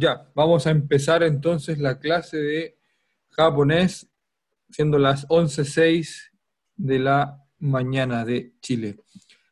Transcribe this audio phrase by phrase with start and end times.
[0.00, 2.78] Ya, vamos a empezar entonces la clase de
[3.28, 4.08] japonés,
[4.70, 6.30] siendo las 11.06
[6.74, 8.96] de la mañana de Chile.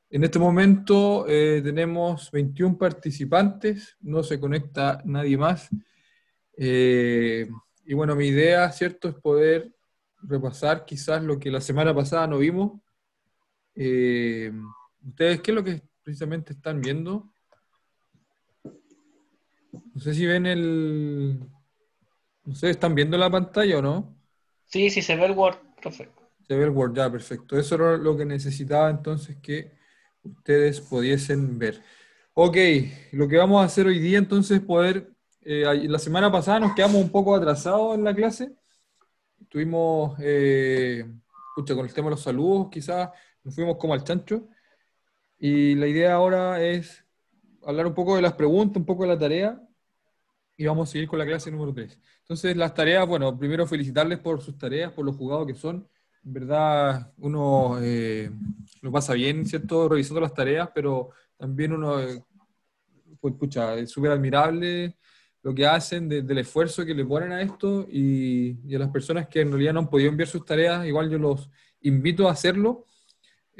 [0.08, 5.69] En este momento eh, tenemos 21 participantes, no se conecta nadie más.
[6.56, 7.46] Eh,
[7.85, 9.71] y bueno, mi idea, ¿cierto?, es poder
[10.22, 12.80] repasar quizás lo que la semana pasada no vimos.
[13.74, 14.51] Eh,
[15.06, 17.30] ¿Ustedes qué es lo que precisamente están viendo?
[19.73, 21.41] No sé si ven el...
[22.45, 24.16] No sé, ¿están viendo la pantalla o no?
[24.64, 26.09] Sí, sí, se ve el Word, profe.
[26.46, 27.59] Se ve el Word, ya, perfecto.
[27.59, 29.73] Eso era lo que necesitaba entonces que
[30.23, 31.82] ustedes pudiesen ver.
[32.34, 32.56] Ok,
[33.12, 35.10] lo que vamos a hacer hoy día entonces es poder...
[35.42, 38.52] Eh, la semana pasada nos quedamos un poco atrasados en la clase.
[39.48, 41.06] Tuvimos, eh,
[41.50, 43.10] escucha, con el tema de los saludos, quizás
[43.42, 44.48] nos fuimos como al chancho.
[45.38, 47.04] Y la idea ahora es
[47.64, 49.60] hablar un poco de las preguntas, un poco de la tarea,
[50.56, 51.98] y vamos a seguir con la clase número 3.
[52.20, 55.88] Entonces, las tareas, bueno, primero felicitarles por sus tareas, por los jugados que son.
[56.24, 58.30] En verdad, uno eh,
[58.82, 59.88] lo pasa bien, ¿cierto?
[59.88, 62.23] Revisando las tareas, pero también uno, eh,
[63.20, 64.97] pues, escucha, es súper admirable
[65.43, 69.28] lo que hacen, del esfuerzo que le ponen a esto y, y, a las personas
[69.28, 71.48] que en realidad no han podido enviar sus tareas, igual yo los
[71.81, 72.84] invito a hacerlo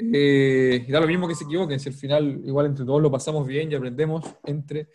[0.01, 3.11] eh, y da lo mismo que se equivoquen, si al final igual entre todos lo
[3.11, 4.87] pasamos bien y aprendemos entre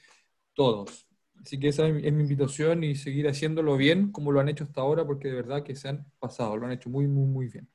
[0.55, 1.07] todos.
[1.43, 4.81] Así que esa es mi invitación y seguir haciéndolo bien como lo han hecho hasta
[4.81, 7.69] ahora, porque de verdad que se han pasado, lo han hecho muy, muy, muy bien.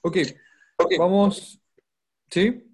[0.00, 0.16] Ok,
[0.78, 0.96] okay.
[0.96, 1.60] vamos.
[2.30, 2.64] ¿Sí?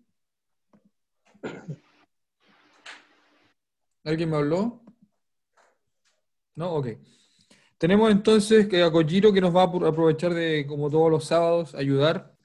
[4.05, 4.83] ¿Alguien me habló?
[6.55, 6.75] ¿No?
[6.75, 6.89] Ok.
[7.79, 11.75] Tenemos entonces que a Kojiro que nos va a aprovechar de, como todos los sábados,
[11.75, 12.37] ayudar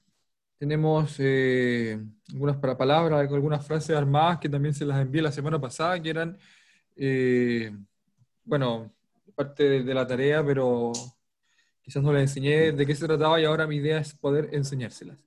[0.57, 1.99] tenemos eh,
[2.31, 6.37] algunas palabras, algunas frases armadas que también se las envié la semana pasada, que eran,
[6.95, 7.75] eh,
[8.43, 8.91] bueno,
[9.35, 10.93] parte de, la tarea, pero
[11.81, 15.17] quizás no les enseñé de qué se trataba y ahora mi idea es poder enseñárselas.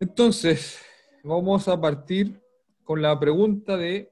[0.00, 0.78] Entonces,
[1.24, 2.40] vamos a partir
[2.84, 4.10] con la pregunta de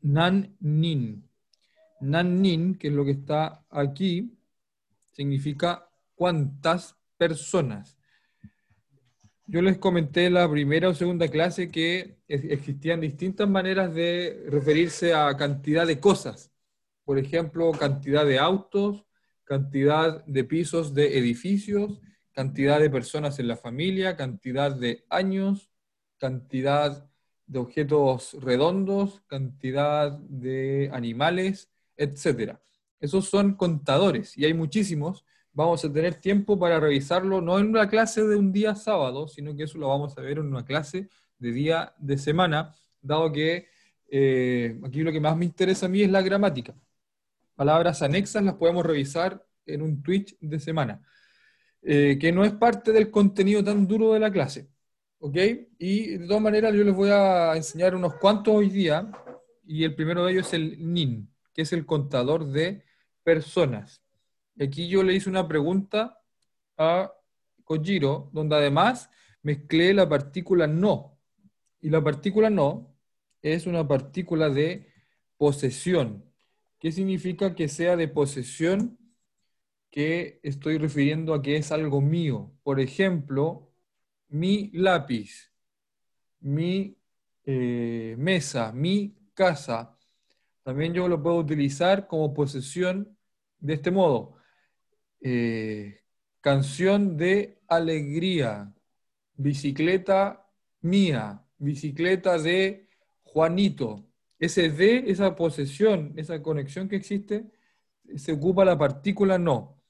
[0.00, 1.28] Nan Nin.
[2.00, 4.32] Nan Nin, que es lo que está aquí,
[5.10, 7.99] significa cuántas personas.
[9.52, 15.12] Yo les comenté en la primera o segunda clase que existían distintas maneras de referirse
[15.12, 16.52] a cantidad de cosas.
[17.04, 19.04] Por ejemplo, cantidad de autos,
[19.42, 22.00] cantidad de pisos de edificios,
[22.30, 25.68] cantidad de personas en la familia, cantidad de años,
[26.18, 27.10] cantidad
[27.48, 32.54] de objetos redondos, cantidad de animales, etc.
[33.00, 37.88] Esos son contadores y hay muchísimos vamos a tener tiempo para revisarlo, no en una
[37.88, 41.08] clase de un día sábado, sino que eso lo vamos a ver en una clase
[41.38, 43.68] de día de semana, dado que
[44.08, 46.74] eh, aquí lo que más me interesa a mí es la gramática.
[47.54, 51.02] Palabras anexas las podemos revisar en un Twitch de semana,
[51.82, 54.68] eh, que no es parte del contenido tan duro de la clase.
[55.18, 55.36] ¿Ok?
[55.78, 59.10] Y de todas maneras yo les voy a enseñar unos cuantos hoy día,
[59.66, 62.84] y el primero de ellos es el NIN, que es el contador de
[63.22, 64.02] personas.
[64.60, 66.22] Aquí yo le hice una pregunta
[66.76, 67.12] a
[67.64, 69.08] Kojiro, donde además
[69.42, 71.18] mezclé la partícula no.
[71.80, 72.94] Y la partícula no
[73.40, 74.92] es una partícula de
[75.38, 76.24] posesión.
[76.78, 78.98] ¿Qué significa que sea de posesión?
[79.90, 82.52] Que estoy refiriendo a que es algo mío.
[82.62, 83.72] Por ejemplo,
[84.28, 85.52] mi lápiz,
[86.40, 86.98] mi
[87.44, 89.96] eh, mesa, mi casa.
[90.62, 93.16] También yo lo puedo utilizar como posesión
[93.58, 94.39] de este modo.
[95.20, 96.00] Eh,
[96.40, 98.72] canción de alegría,
[99.36, 100.46] bicicleta
[100.80, 102.88] mía, bicicleta de
[103.22, 104.06] Juanito.
[104.38, 107.50] Ese de, esa posesión, esa conexión que existe,
[108.16, 109.80] se ocupa la partícula no.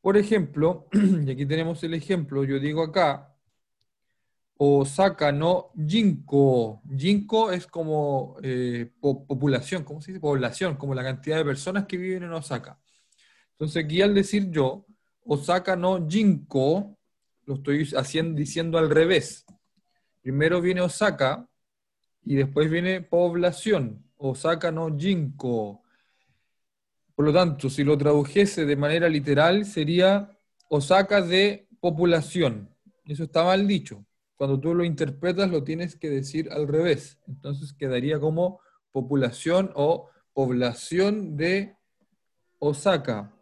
[0.00, 0.88] Por ejemplo,
[1.26, 3.36] y aquí tenemos el ejemplo, yo digo acá,
[4.62, 6.82] Osaka no Jinko.
[6.96, 10.20] Jinko es como eh, población, ¿cómo se dice?
[10.20, 12.78] Población, como la cantidad de personas que viven en Osaka.
[13.60, 14.86] Entonces aquí al decir yo,
[15.22, 16.96] Osaka no Jinko,
[17.44, 17.86] lo estoy
[18.32, 19.44] diciendo al revés.
[20.22, 21.46] Primero viene Osaka
[22.24, 24.02] y después viene población.
[24.16, 25.82] Osaka no Jinko.
[27.14, 30.30] Por lo tanto, si lo tradujese de manera literal, sería
[30.70, 32.74] Osaka de población.
[33.04, 34.06] Eso está mal dicho.
[34.36, 37.18] Cuando tú lo interpretas, lo tienes que decir al revés.
[37.28, 38.58] Entonces quedaría como
[38.90, 41.76] población o población de
[42.58, 43.36] Osaka.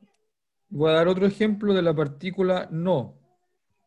[0.70, 3.18] Voy a dar otro ejemplo de la partícula no,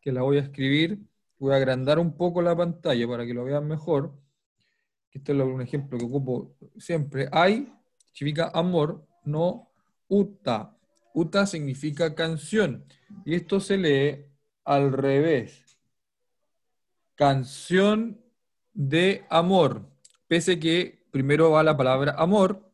[0.00, 0.98] que la voy a escribir.
[1.38, 4.12] Voy a agrandar un poco la pantalla para que lo vean mejor.
[5.10, 7.28] Este es un ejemplo que ocupo siempre.
[7.32, 7.72] Hay
[8.12, 9.70] significa amor no
[10.08, 10.76] uta.
[11.14, 12.84] Uta significa canción.
[13.24, 14.26] Y esto se lee
[14.64, 15.62] al revés.
[17.14, 18.20] Canción
[18.72, 19.88] de amor.
[20.26, 22.70] Pese que primero va la palabra amor.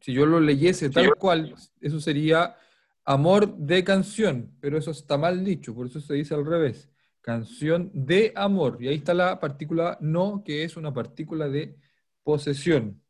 [0.00, 2.56] Si yo lo leyese tal cual, eso sería
[3.04, 4.56] amor de canción.
[4.60, 6.90] Pero eso está mal dicho, por eso se dice al revés.
[7.20, 8.78] Canción de amor.
[8.80, 11.76] Y ahí está la partícula no, que es una partícula de
[12.22, 13.00] posesión.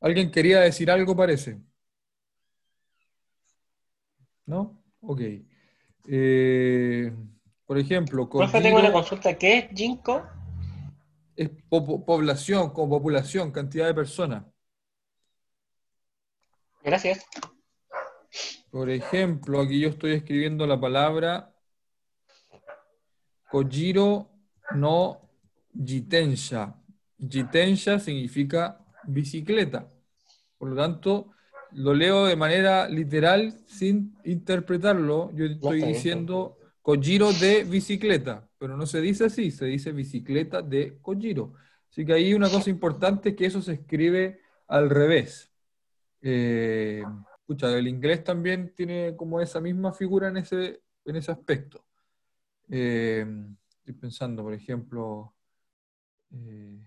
[0.00, 1.58] ¿Alguien quería decir algo, parece?
[4.46, 4.82] ¿No?
[5.00, 5.20] Ok.
[6.06, 7.12] Eh,
[7.64, 9.36] por ejemplo, Profe, tengo una consulta.
[9.36, 10.22] ¿Qué es Jinko?
[11.34, 14.44] Es población, como populación, cantidad de personas.
[16.82, 17.26] Gracias.
[18.74, 21.54] Por ejemplo, aquí yo estoy escribiendo la palabra
[23.48, 24.32] Kojiro
[24.74, 25.30] no
[25.72, 26.74] Jitensha.
[27.16, 29.88] Jitensha significa bicicleta.
[30.58, 31.30] Por lo tanto,
[31.70, 35.30] lo leo de manera literal sin interpretarlo.
[35.36, 40.98] Yo estoy diciendo Kojiro de bicicleta, pero no se dice así, se dice bicicleta de
[41.00, 41.52] Kojiro.
[41.92, 45.52] Así que ahí una cosa importante es que eso se escribe al revés.
[46.22, 47.04] Eh,
[47.44, 51.84] escucha, el inglés también tiene como esa misma figura en ese, en ese aspecto.
[52.70, 53.26] Eh,
[53.78, 55.34] estoy pensando, por ejemplo,
[56.32, 56.78] eh,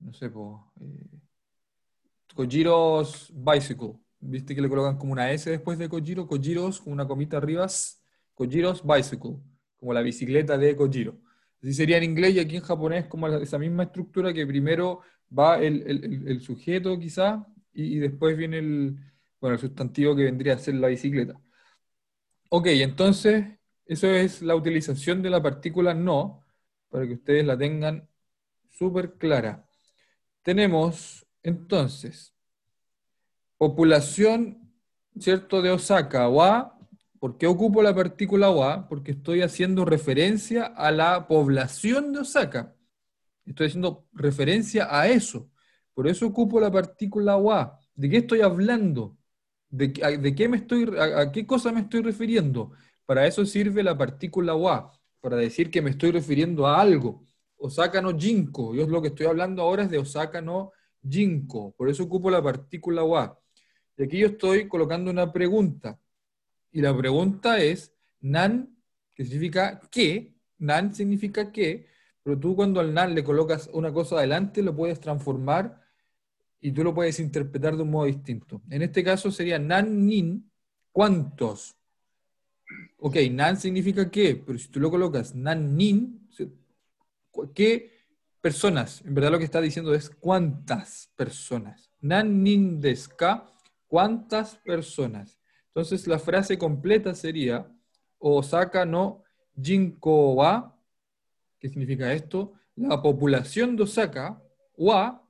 [0.00, 0.56] no sé, pues,
[2.34, 3.94] Kojiro's Bicycle.
[4.20, 6.26] ¿Viste que le colocan como una S después de Kojiro?
[6.26, 7.66] Kojiro's con una comita arriba.
[8.34, 9.36] Kojiro's Bicycle,
[9.76, 11.18] como la bicicleta de Kojiro.
[11.60, 15.00] Así sería en inglés y aquí en japonés como esa misma estructura que primero
[15.36, 19.11] va el, sujeto quizá y, después viene el,
[19.42, 21.34] bueno, el sustantivo que vendría a ser la bicicleta.
[22.48, 23.44] Ok, entonces
[23.84, 26.44] eso es la utilización de la partícula no,
[26.88, 28.08] para que ustedes la tengan
[28.70, 29.66] súper clara.
[30.42, 32.32] Tenemos entonces,
[33.58, 34.72] población,
[35.18, 36.78] ¿cierto?, de Osaka, wa.
[37.18, 38.88] ¿Por qué ocupo la partícula wa?
[38.88, 42.76] Porque estoy haciendo referencia a la población de Osaka.
[43.44, 45.50] Estoy haciendo referencia a eso.
[45.94, 47.80] Por eso ocupo la partícula wa.
[47.94, 49.16] ¿De qué estoy hablando?
[49.72, 49.90] ¿De,
[50.36, 52.72] qué me estoy, a, qué cosa me estoy refiriendo?
[53.06, 57.24] Para eso sirve la partícula wa, para decir que me estoy refiriendo a algo.
[57.56, 58.74] Osaka no jinko.
[58.74, 60.72] Yo es lo que estoy hablando ahora es de Osaka no
[61.08, 61.74] Jinko.
[61.76, 63.38] Por eso ocupo la partícula wa.
[63.96, 65.98] Y aquí yo estoy colocando una pregunta.
[66.70, 68.76] Y la pregunta es, nan,
[69.14, 71.86] que significa qué, nan significa qué,
[72.22, 75.81] pero tú cuando al nan le colocas una cosa adelante lo puedes transformar
[76.62, 78.62] y tú lo puedes interpretar de un modo distinto.
[78.70, 80.50] En este caso sería nan nin,
[80.92, 81.76] ¿cuántos?
[82.98, 86.30] Ok, nan significa qué, pero si tú lo colocas nan nin,
[87.52, 87.90] ¿qué
[88.40, 89.02] personas.
[89.04, 91.90] En verdad lo que está diciendo es cuántas personas.
[92.00, 93.46] Nan nin deska,
[93.88, 95.38] cuántas personas.
[95.68, 97.66] Entonces la frase completa sería
[98.18, 99.24] Osaka no
[99.60, 100.78] jinko wa,
[101.58, 102.52] ¿qué significa esto?
[102.76, 104.42] La población de Osaka
[104.76, 105.21] wa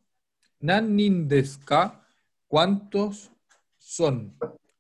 [0.63, 2.03] nan nin deska,
[2.49, 3.31] ¿cuántos
[3.77, 4.35] son?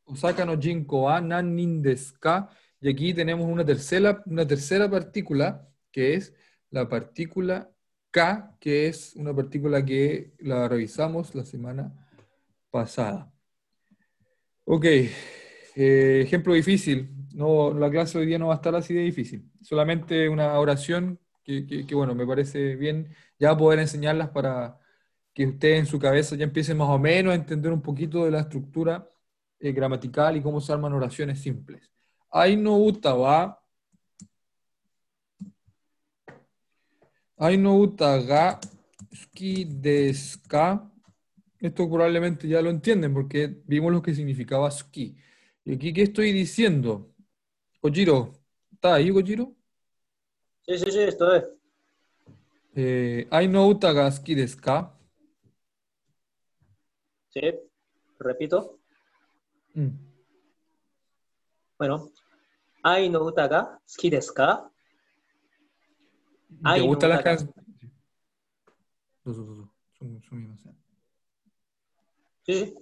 [0.05, 2.49] Osaka no jinko wa nan nin deska,
[2.81, 6.35] y aquí tenemos una tercera, una tercera partícula que es
[6.71, 7.71] la partícula
[8.11, 11.93] K, que es una partícula que la revisamos la semana
[12.71, 13.33] pasada.
[14.65, 17.11] Ok, eh, ejemplo difícil.
[17.35, 19.51] No, la clase hoy día no va a estar así de difícil.
[19.63, 24.79] Solamente una oración que, bueno, me parece bien ya poder enseñarlas para
[25.35, 28.31] que ustedes en su cabeza ya empiecen más o menos a entender un poquito de
[28.31, 29.09] la estructura
[29.59, 31.91] eh, gramatical y cómo se arman oraciones simples.
[32.31, 33.63] Ay no va
[37.59, 38.61] no utaga
[39.13, 40.89] ski deska.
[41.61, 45.17] Esto probablemente ya lo entienden porque vimos lo que significaba ski.
[45.65, 47.13] ¿Y aquí qué estoy diciendo?
[47.81, 48.33] Kojiro,
[48.73, 49.55] ¿está ahí, Kojiro?
[50.67, 51.45] Sí, sí, sí, esto es.
[52.75, 54.93] Eh, no utaga ski deska.
[57.33, 57.41] Sí,
[58.19, 58.79] repito.
[59.75, 59.89] Mm.
[61.79, 62.13] Bueno,
[62.83, 64.69] Ai no utaga ski deska.
[66.75, 67.55] ¿Te gustan las canciones?
[72.43, 72.75] Sí.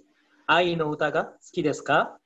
[0.47, 2.17] Ai no utaga suki desu ka?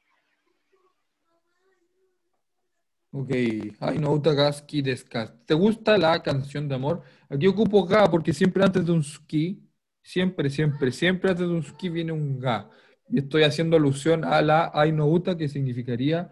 [3.11, 3.31] Ok,
[3.79, 4.15] ay no
[4.53, 5.27] suki desu ka.
[5.45, 7.03] ¿Te gusta la canción de amor?
[7.29, 9.61] Aquí ocupo ga porque siempre antes de un suki,
[10.05, 12.69] siempre, siempre, siempre antes de un suki viene un ga.
[13.09, 16.31] Y estoy haciendo alusión a la ay no uta que significaría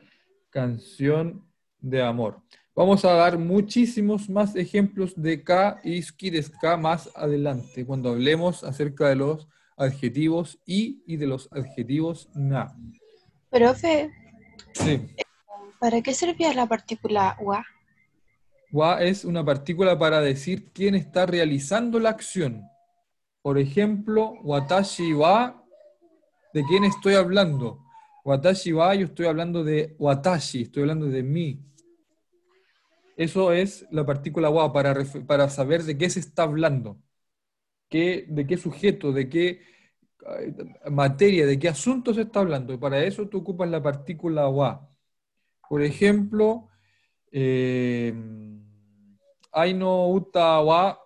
[0.49, 1.43] canción
[1.79, 2.41] de amor.
[2.75, 8.63] Vamos a dar muchísimos más ejemplos de K y Ski K más adelante, cuando hablemos
[8.63, 12.75] acerca de los adjetivos i y de los adjetivos na.
[13.49, 14.11] Profe,
[14.73, 15.07] Sí.
[15.79, 17.63] ¿para qué servía la partícula wa?
[18.71, 22.63] Wa es una partícula para decir quién está realizando la acción.
[23.43, 25.65] Por ejemplo, watashi wa,
[26.53, 27.83] ¿de quién estoy hablando?
[28.23, 31.59] Watashi wa, yo estoy hablando de watashi, estoy hablando de mí.
[33.17, 34.95] Eso es la partícula wa para,
[35.27, 37.01] para saber de qué se está hablando.
[37.89, 39.61] Qué, de qué sujeto, de qué
[40.39, 40.55] eh,
[40.89, 42.73] materia, de qué asunto se está hablando.
[42.73, 44.89] Y para eso tú ocupas la partícula wa.
[45.67, 46.69] Por ejemplo,
[47.29, 48.13] eh,
[49.51, 51.02] Aino uta wa.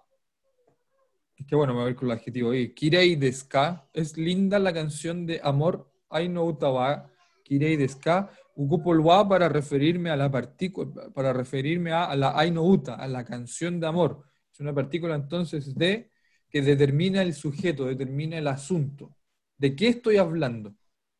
[1.47, 2.73] Que bueno, me voy a ir con el adjetivo ahí.
[2.73, 3.87] Kirei desu ka.
[3.93, 5.89] Es linda la canción de amor.
[6.09, 7.09] Aino uta wa.
[7.43, 8.29] Kirei desu ka.
[8.55, 13.07] Ocupo el wa para referirme a la partícula, para referirme a, la Aino uta, a
[13.07, 14.23] la canción de amor.
[14.51, 16.09] Es una partícula entonces de
[16.49, 19.15] que determina el sujeto, determina el asunto.
[19.57, 20.73] ¿De qué estoy hablando?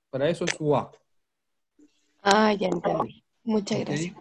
[0.10, 0.91] Para eso es wa.
[2.24, 3.24] Ah, ya entendí.
[3.43, 4.15] Muchas gracias.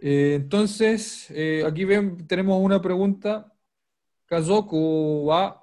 [0.00, 3.53] Eh, entonces, eh, aquí ven, tenemos una pregunta.
[4.26, 5.60] Kazoku wa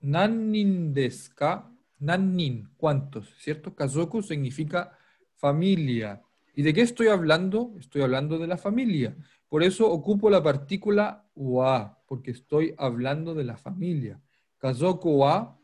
[0.00, 1.70] nanin desu ka?
[1.98, 3.32] Nanin, ¿cuántos?
[3.38, 3.74] ¿Cierto?
[3.74, 4.98] Kazoku significa
[5.34, 6.22] familia.
[6.54, 7.74] ¿Y de qué estoy hablando?
[7.78, 9.16] Estoy hablando de la familia.
[9.48, 14.20] Por eso ocupo la partícula wa, porque estoy hablando de la familia.
[14.58, 15.58] Kazoku wa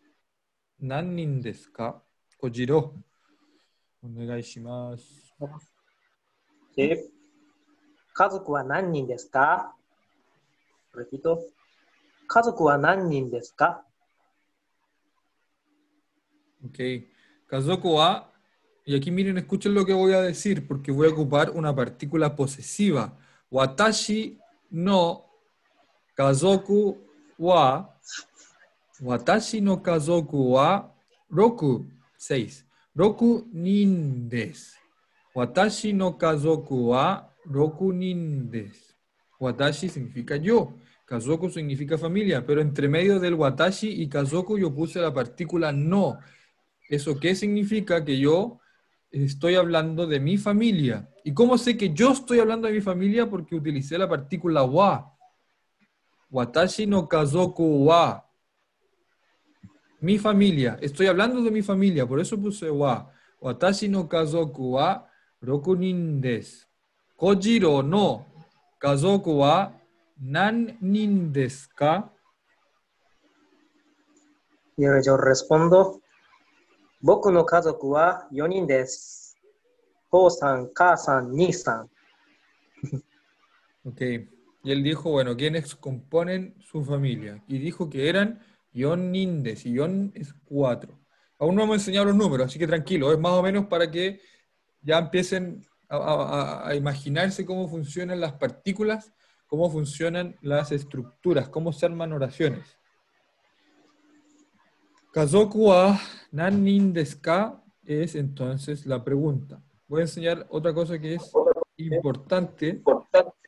[0.78, 1.70] nanin desu?
[2.38, 2.94] Kojiro.
[4.02, 5.32] Onegai shimasu.
[6.74, 7.10] Sí.
[8.14, 9.28] ¿Kazoku wa nanin desu?
[10.92, 11.38] Repito.
[12.31, 13.83] 家族は何人ですか
[16.65, 17.07] Ok.
[17.47, 18.29] Kazoku wa,
[18.85, 22.35] y aquí miren, escuchen lo que voy a decir, porque voy a ocupar una partícula
[22.35, 23.17] posesiva.
[23.49, 24.37] Watashi
[24.71, 25.25] no
[26.15, 26.97] kazoku
[27.37, 27.95] wa,
[28.99, 30.93] watashi no kazoku wa,
[31.29, 31.85] roku,
[32.17, 32.65] 6.
[32.95, 34.75] Roku nin desu.
[35.35, 38.93] Watashi no kazoku wa, roku nin desu.
[39.39, 40.73] Watashi significa yo.
[41.12, 46.18] Kazoku significa familia, pero entre medio del watashi y kazoku yo puse la partícula no.
[46.88, 48.02] ¿Eso qué significa?
[48.02, 48.60] Que yo
[49.10, 51.10] estoy hablando de mi familia.
[51.22, 53.28] ¿Y cómo sé que yo estoy hablando de mi familia?
[53.28, 55.14] Porque utilicé la partícula wa.
[56.30, 58.26] Watashi no kazoku wa.
[60.00, 60.78] Mi familia.
[60.80, 63.12] Estoy hablando de mi familia, por eso puse wa.
[63.38, 65.06] Watashi no kazoku wa
[65.42, 66.66] roku nin desu.
[67.16, 68.24] Kojiro no
[68.78, 69.81] kazoku wa
[70.16, 72.12] nan nin desu ka?
[74.76, 76.00] Y yo respondo,
[77.00, 79.36] boku no kazoku wa yonin desu.
[80.10, 81.88] Ho-san, ka-san, ni-san.
[83.84, 84.00] Ok.
[84.62, 87.42] Y él dijo, bueno, ¿quiénes componen su familia?
[87.48, 88.40] Y dijo que eran
[88.72, 89.68] yonin desu.
[89.68, 91.00] Y yon es cuatro.
[91.38, 93.12] Aún no hemos enseñado los números, así que tranquilo.
[93.12, 94.20] Es más o menos para que
[94.82, 99.12] ya empiecen a, a, a imaginarse cómo funcionan las partículas
[99.52, 102.78] cómo funcionan las estructuras, cómo se arman oraciones.
[105.12, 106.00] Kazoku wa
[107.20, 109.62] ka es entonces la pregunta.
[109.86, 111.30] Voy a enseñar otra cosa que es
[111.76, 112.80] importante,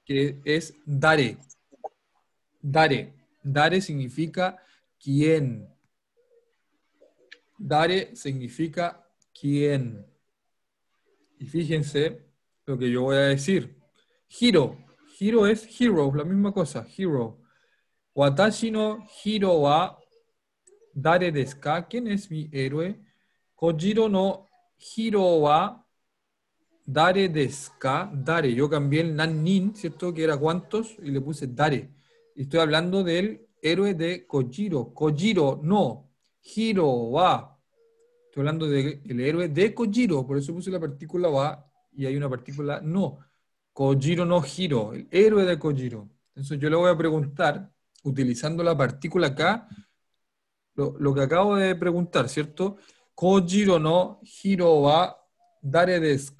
[0.04, 1.38] que es dare.
[2.60, 3.14] Dare.
[3.42, 4.62] Dare significa
[5.02, 5.66] quién.
[7.56, 10.04] Dare significa quién.
[11.38, 12.26] Y fíjense
[12.66, 13.74] lo que yo voy a decir.
[14.38, 14.83] Hiro.
[15.18, 17.38] Hiro es hero, la misma cosa, hero.
[18.14, 19.98] Watashi no hiro wa
[20.92, 21.86] dare desu ka?
[21.88, 23.00] ¿Quién es mi héroe?
[23.54, 24.46] Kojiro no
[24.78, 25.84] hiro wa
[26.84, 28.10] dare desu ka?
[28.12, 28.54] Dare.
[28.54, 30.12] Yo cambié el nan-nin, ¿cierto?
[30.12, 31.90] Que era cuántos, y le puse dare.
[32.34, 34.92] Estoy hablando del héroe de Kojiro.
[34.92, 36.10] Kojiro no
[36.42, 37.58] hiro wa.
[38.26, 42.28] Estoy hablando del héroe de Kojiro, por eso puse la partícula wa y hay una
[42.28, 43.18] partícula no.
[43.74, 46.08] Kojiro no Hiro, el héroe de Kojiro.
[46.28, 47.68] Entonces yo le voy a preguntar,
[48.04, 49.68] utilizando la partícula K,
[50.76, 52.76] lo, que acabo de preguntar, ¿cierto?
[53.14, 55.16] Kojiro no Hiro wa
[55.60, 56.34] dare desu?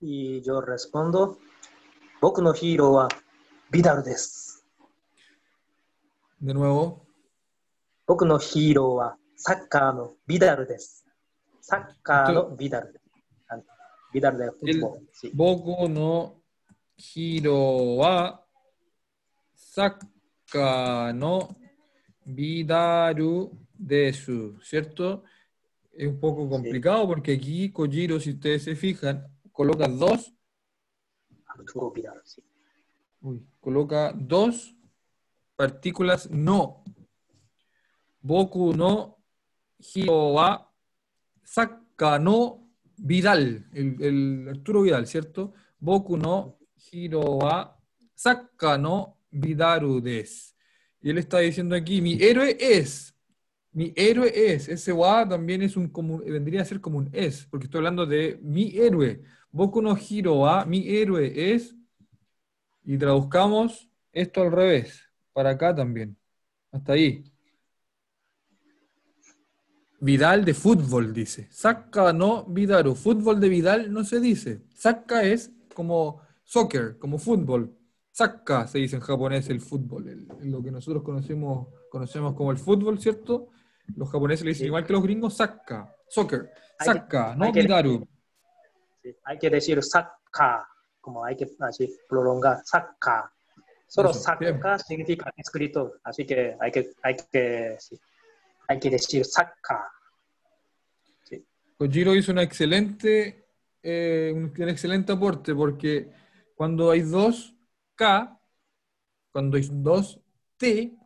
[0.00, 1.38] Y yo respondo,
[2.20, 3.08] Boku no Hiro wa
[3.70, 4.60] Vidal desu.
[6.38, 7.06] De nuevo.
[8.06, 11.04] Boku no Hiro wa Saka no Vidal desu.
[11.60, 13.07] Saka no Vidal desu.
[14.12, 14.98] Guitar de fútbol.
[15.00, 15.30] El sí.
[15.32, 16.42] Boku no
[16.96, 18.44] Hiro wa
[19.54, 21.56] Saka no
[22.24, 25.24] Bidaru desu, ¿cierto?
[25.92, 27.06] Es un poco complicado sí.
[27.06, 30.34] porque aquí Kojiro, si ustedes se fijan, coloca dos.
[33.20, 34.74] Uy, coloca dos
[35.56, 36.84] partículas no.
[38.20, 39.18] Boku no
[39.78, 40.72] Hiro wa
[41.44, 42.67] Saka no
[42.98, 45.54] Vidal, el, Arturo Vidal, ¿cierto?
[45.78, 46.58] Boku no
[46.90, 47.76] hiro wa
[48.14, 50.56] sakka no Vidaru des.
[51.00, 53.14] Y él está diciendo aquí, mi héroe es,
[53.72, 57.46] mi héroe es, ese wa también es un como, vendría a ser como un es,
[57.46, 59.22] porque estoy hablando de mi héroe.
[59.50, 61.76] Boku no hiro wa, mi héroe es,
[62.84, 65.02] y traduzcamos esto al revés,
[65.32, 66.16] para acá también,
[66.72, 67.24] hasta ahí.
[70.00, 71.48] Vidal de fútbol, dice.
[71.50, 72.94] Saca no Vidaru.
[72.94, 74.62] Fútbol de Vidal no se dice.
[74.74, 77.74] Saca es como soccer, como fútbol.
[78.12, 82.58] Saca se dice en japonés el fútbol, el- lo que nosotros conocemos, conocemos como el
[82.58, 83.48] fútbol, ¿cierto?
[83.96, 84.66] Los japoneses le dicen Sí.
[84.66, 86.50] igual que los gringos, saca, soccer.
[86.78, 88.06] Saca, no Vidaru.
[89.02, 90.68] Sí, hay que decir saca,
[91.00, 93.32] como hay que así prolongar, saca.
[93.86, 97.98] Solo saca significa escrito, así que hay que, hay que, sí,
[98.68, 99.90] hay que decir saca.
[101.76, 103.46] Kojiro hizo una excelente,
[103.82, 106.12] eh, un, un excelente aporte porque
[106.54, 107.54] cuando hay dos
[107.94, 108.38] K,
[109.30, 110.20] cuando hay dos
[110.56, 110.96] T,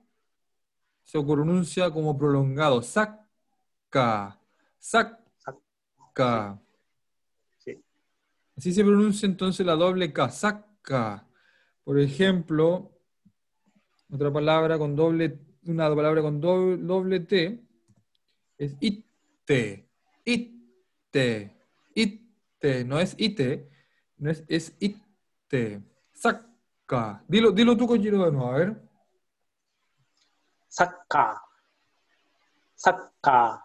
[1.05, 2.81] se pronuncia como prolongado.
[2.81, 4.41] Saca,
[4.79, 6.59] saca.
[7.59, 7.85] Sí.
[8.57, 11.27] Así se pronuncia entonces la doble K, saca.
[11.85, 12.99] Por ejemplo,
[14.11, 17.61] otra palabra con doble, una palabra con doble, doble T
[18.59, 19.89] es itte,
[20.25, 21.57] itte,
[21.95, 23.69] itte, no es ite,
[24.19, 27.25] no es, es itte, saca.
[27.29, 28.83] Dilo, dilo tú, Kojiro, de nuevo, a ver.
[30.69, 31.41] saca,
[32.75, 33.65] saca.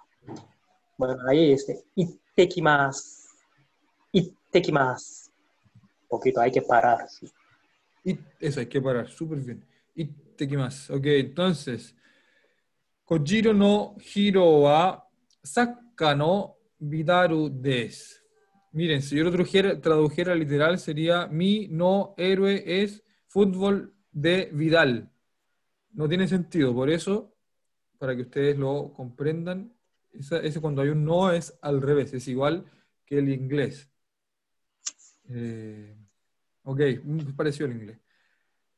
[0.97, 3.27] Bueno, ahí este, itekimas,
[4.11, 5.31] itekimas.
[6.07, 7.07] Poquito, hay que parar.
[7.09, 7.31] sí.
[8.03, 9.65] It- eso, hay que parar, súper bien.
[10.37, 10.95] Ittekimasu.
[10.95, 11.95] Ok, entonces,
[13.03, 15.03] Kojiro no hiro wa
[15.41, 18.23] sakka no bidaru des.
[18.73, 19.31] Miren, si yo lo
[19.81, 25.09] tradujera, literal sería mi no héroe es fútbol de Vidal.
[25.93, 27.33] No tiene sentido, por eso,
[27.97, 29.73] para que ustedes lo comprendan,
[30.11, 32.65] ese cuando hay un no es al revés, es igual
[33.05, 33.89] que el inglés.
[35.29, 35.95] Eh,
[36.63, 38.06] ok, muy parecido al inglés.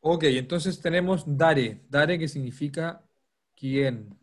[0.02, 3.04] Ok, entonces tenemos dare, dare que significa
[3.56, 4.18] quién.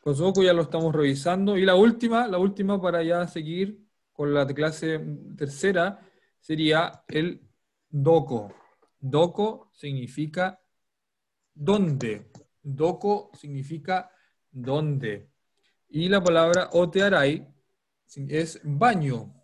[0.00, 1.56] Kosoku ya lo estamos revisando.
[1.56, 4.98] Y la última, la última para ya seguir con la clase
[5.36, 6.00] tercera
[6.40, 7.40] sería el
[7.88, 8.52] doko.
[8.98, 10.60] Doko significa
[11.54, 12.30] dónde.
[12.62, 14.10] Doko significa
[14.50, 15.30] dónde.
[15.88, 17.46] Y la palabra otearai
[18.28, 19.37] es baño.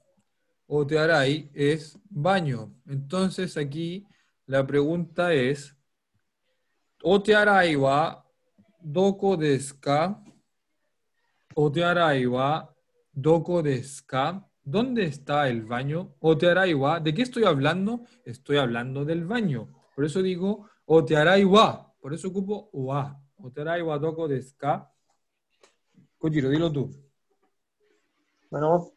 [0.76, 2.74] Otearai es baño.
[2.86, 4.06] Entonces aquí
[4.46, 5.76] la pregunta es,
[9.80, 10.22] ka?
[11.54, 12.74] Otearai wa
[13.12, 14.44] doko desu ka?
[14.64, 16.16] ¿Dónde está el baño?
[16.20, 18.00] Wa, ¿de qué estoy hablando?
[18.24, 19.68] Estoy hablando del baño.
[19.94, 21.94] Por eso digo wa.
[22.00, 23.20] Por eso ocupo wa.
[23.36, 24.26] Otearai wa doko?
[26.18, 26.90] Kojiro, dilo tú.
[28.50, 28.93] Bueno,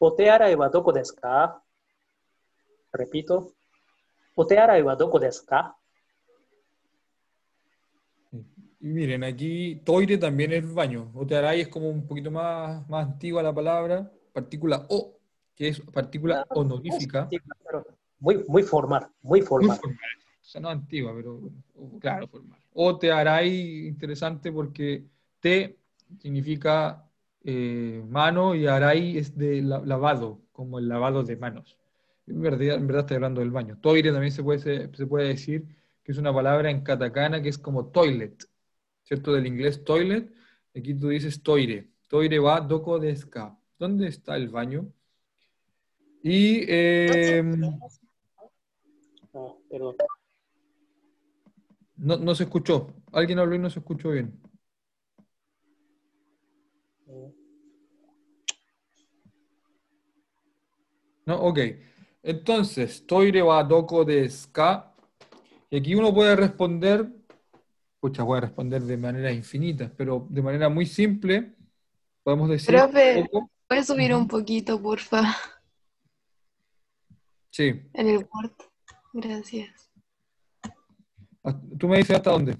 [0.00, 1.62] otearai wa doko desu ka?
[2.92, 3.52] Repito.
[4.36, 5.74] Otearai wa doko desu ka?
[8.80, 11.10] Y miren, aquí toire también es baño.
[11.14, 14.10] Otearai es como un poquito más, más antigua la palabra.
[14.32, 15.18] Partícula O,
[15.56, 17.28] que es partícula honorífica.
[18.20, 19.76] Muy, muy formal, muy Muy formal.
[19.78, 19.98] formal.
[20.40, 21.40] O sea, no antigua, pero
[22.00, 22.58] claro, formal.
[22.72, 25.04] Otearai, interesante porque
[25.40, 25.76] te
[26.20, 27.04] significa
[27.50, 31.78] eh, mano y arai es de la- lavado, como el lavado de manos.
[32.26, 33.78] En verdad, en verdad estoy hablando del baño.
[33.80, 35.64] Toire también se puede, se, se puede decir
[36.04, 38.44] que es una palabra en katakana que es como toilet,
[39.02, 39.32] ¿cierto?
[39.32, 40.30] Del inglés toilet.
[40.76, 41.88] Aquí tú dices toire.
[42.06, 43.56] Toire va doko desu ka.
[43.78, 44.92] ¿Dónde está el baño?
[46.22, 47.42] Y eh,
[51.96, 52.92] no, no se escuchó.
[53.12, 54.38] Alguien habló y no se escuchó bien.
[61.28, 61.36] ¿No?
[61.42, 61.58] Ok.
[62.22, 64.94] Entonces, toire wa doko desu ka?
[65.70, 67.06] Y aquí uno puede responder,
[68.00, 71.54] pucha, voy a responder de manera infinita, pero de manera muy simple,
[72.22, 72.74] podemos decir...
[72.74, 73.28] Profe.
[73.68, 75.22] ¿Puedes subir un poquito, porfa,
[77.50, 77.82] Sí.
[77.92, 78.52] en el Word?
[79.12, 79.90] Gracias.
[81.44, 82.56] Ah, ¿Tú me dices hasta dónde?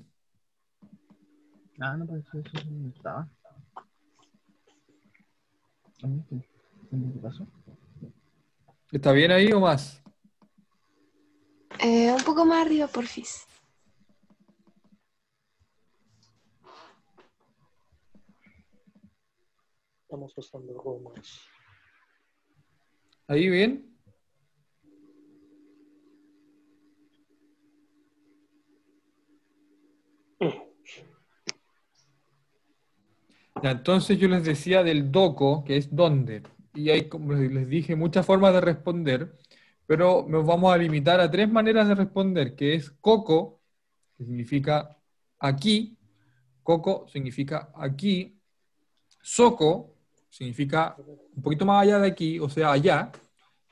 [1.81, 3.27] Ah, no, pues eso no estaba.
[6.03, 6.37] A ver, ¿qué,
[6.91, 7.47] qué pasó?
[8.91, 10.03] ¿Está bien ahí o más?
[11.81, 13.47] Eh, un poco más arriba, porfis.
[20.03, 21.47] Estamos usando gomas.
[23.27, 23.85] ¿Ahí bien?
[33.63, 36.43] entonces yo les decía del doco, que es dónde.
[36.79, 39.33] Y hay, como les dije, muchas formas de responder,
[39.85, 43.61] pero nos vamos a limitar a tres maneras de responder, que es coco,
[44.17, 44.97] que significa
[45.41, 45.99] aquí,
[46.63, 48.41] coco significa aquí,
[49.21, 49.97] soco
[50.29, 50.95] significa
[51.35, 53.11] un poquito más allá de aquí, o sea, allá,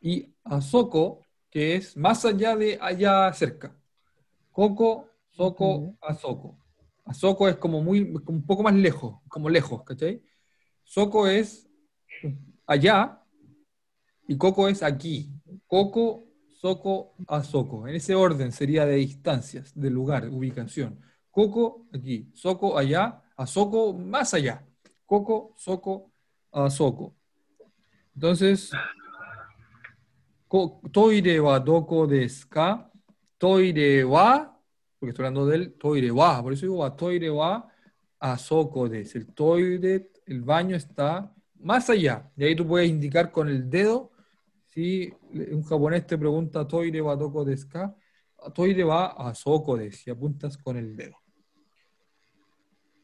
[0.01, 3.73] y azoko, que es más allá de allá cerca.
[4.51, 6.59] Coco, soco, azoko.
[7.05, 10.25] Azoko es como muy, un poco más lejos, como lejos, ¿cachai?
[10.83, 11.66] Soco es
[12.67, 13.23] allá
[14.29, 15.31] y Coco es aquí.
[15.67, 16.25] Coco,
[16.61, 17.87] Soco, Azoko.
[17.87, 21.01] En ese orden sería de distancias, de lugar, ubicación.
[21.31, 24.67] Coco aquí, Soco allá, Azoko más allá.
[25.05, 26.13] Coco, Soco,
[26.51, 27.15] Azoko.
[28.15, 28.73] Entonces,
[30.49, 32.49] ko- toire wa doko desu?
[33.39, 34.57] Toire wa
[34.99, 37.69] porque estoy hablando del toire wa, por eso digo wa toire wa
[38.19, 39.15] asoko des.
[39.15, 41.33] El toire, el baño está
[41.67, 42.31] más allá.
[42.37, 44.13] Y ahí tú puedes indicar con el dedo
[44.67, 47.95] si un japonés te pregunta toire wa doko desu ka,
[48.55, 51.17] toire wa asoko des y apuntas con el dedo.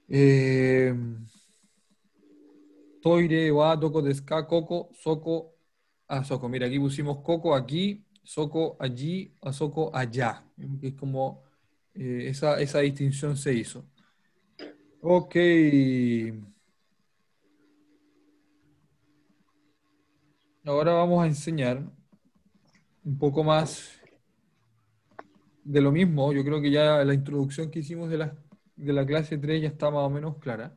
[0.08, 0.94] Eh,
[3.02, 5.56] toire wa doko desu ka, koko, soko,
[6.06, 6.48] asoko.
[6.48, 10.44] Mira, aquí pusimos coco aquí, soco allí, asoko allá.
[10.82, 11.42] Es como
[11.94, 13.84] eh, esa, esa distinción se hizo.
[15.00, 15.34] Ok.
[20.64, 21.82] Ahora vamos a enseñar
[23.04, 24.00] un poco más
[25.64, 26.32] de lo mismo.
[26.32, 28.36] Yo creo que ya la introducción que hicimos de la,
[28.76, 30.76] de la clase 3 ya está más o menos clara.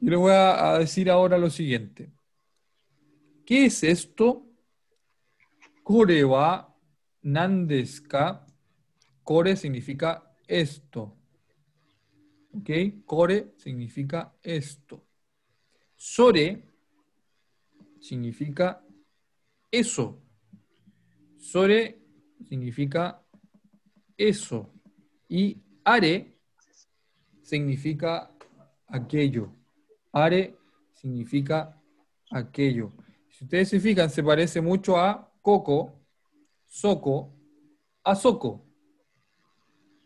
[0.00, 2.10] Yo les voy a, decir ahora lo siguiente.
[3.44, 4.46] ¿Qué es esto?
[5.82, 6.74] Kore wa
[7.20, 8.46] nan desu ka?
[9.22, 11.14] Core significa esto.
[12.54, 12.70] ¿Ok?
[13.04, 15.04] Core significa esto.
[15.94, 16.71] Sore
[18.02, 18.84] significa
[19.70, 20.20] eso.
[21.38, 21.98] Sore
[22.48, 23.22] significa
[24.18, 24.70] eso.
[25.28, 26.36] Y are
[27.42, 28.30] significa
[28.86, 29.52] aquello.
[30.12, 30.54] Are
[30.94, 31.80] significa
[32.30, 32.92] aquello.
[33.30, 35.92] Si ustedes se fijan, se parece mucho a coco,
[36.66, 37.32] soco,
[38.04, 38.66] a soco.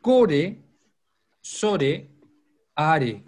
[0.00, 0.62] Core,
[1.40, 2.10] sore,
[2.74, 3.24] are.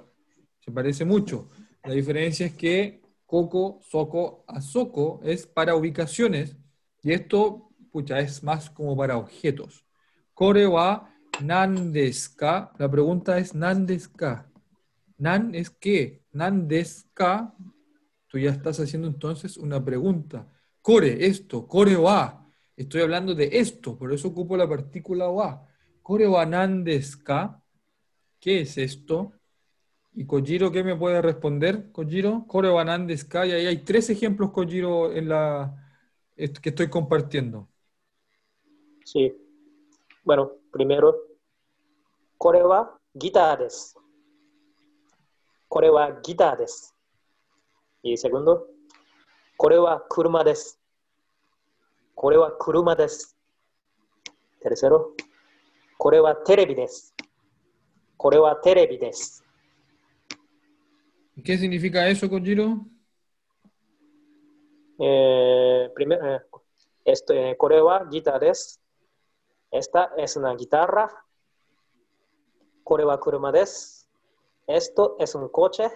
[0.60, 1.50] Se parece mucho.
[1.82, 2.97] La diferencia es que
[3.28, 6.56] coco, soco, azoko es para ubicaciones
[7.02, 9.84] y esto, pucha, es más como para objetos.
[10.32, 11.14] Kore wa
[11.44, 12.72] nan desu ka?
[12.78, 14.50] La pregunta es nan desu ka?
[15.18, 16.22] Nan es qué?
[16.32, 17.54] Nan desu ka?
[18.28, 20.50] Tú ya estás haciendo entonces una pregunta.
[20.80, 22.46] Core, esto, core wa.
[22.76, 25.66] Estoy hablando de esto, por eso ocupo la partícula wa.
[26.02, 27.62] Kore wa nan desu ka?
[28.40, 29.37] ¿Qué es esto?
[30.18, 31.92] ¿Y Kojiro qué me puede responder?
[31.92, 35.72] Kojiro, Core Banan Sky, ahí hay tres ejemplos, Kojiro, en la
[36.36, 37.68] que estoy compartiendo.
[39.04, 39.32] Sí.
[40.24, 41.14] Bueno, primero,
[42.36, 42.64] Core
[43.14, 43.94] guitares.
[45.68, 45.88] Core
[46.26, 46.92] guitares.
[48.02, 48.66] Y segundo,
[49.56, 50.78] Core wa kuruma desu.
[52.16, 52.96] Kuruma.
[54.58, 55.14] Tercero,
[55.96, 56.74] Core wa terebi
[58.98, 59.47] desu.
[61.44, 62.86] ¿Qué significa eso, Kojiro?
[64.98, 66.40] Eh, primer, eh,
[67.04, 68.08] este, eh, Corea.
[69.70, 71.08] Esta es una guitarra.
[72.82, 74.08] Corea kurumades.
[74.66, 75.90] Esto es un coche.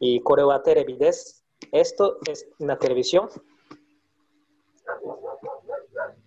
[0.00, 1.44] Y Corea televides.
[1.70, 3.28] Esto es una televisión.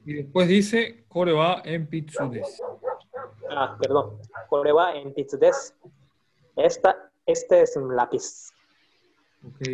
[0.06, 2.62] Y después dice Corea en pitsudes.
[3.50, 4.20] Ah, perdón.
[4.48, 5.76] Corea en pitsudes.
[6.56, 8.52] Esta este es un lápiz.
[9.44, 9.68] Ok.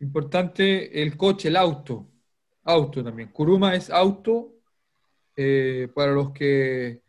[0.00, 2.06] Importante el coche, el auto.
[2.64, 3.30] Auto también.
[3.30, 4.52] Kuruma es auto.
[5.36, 7.02] eh, para los que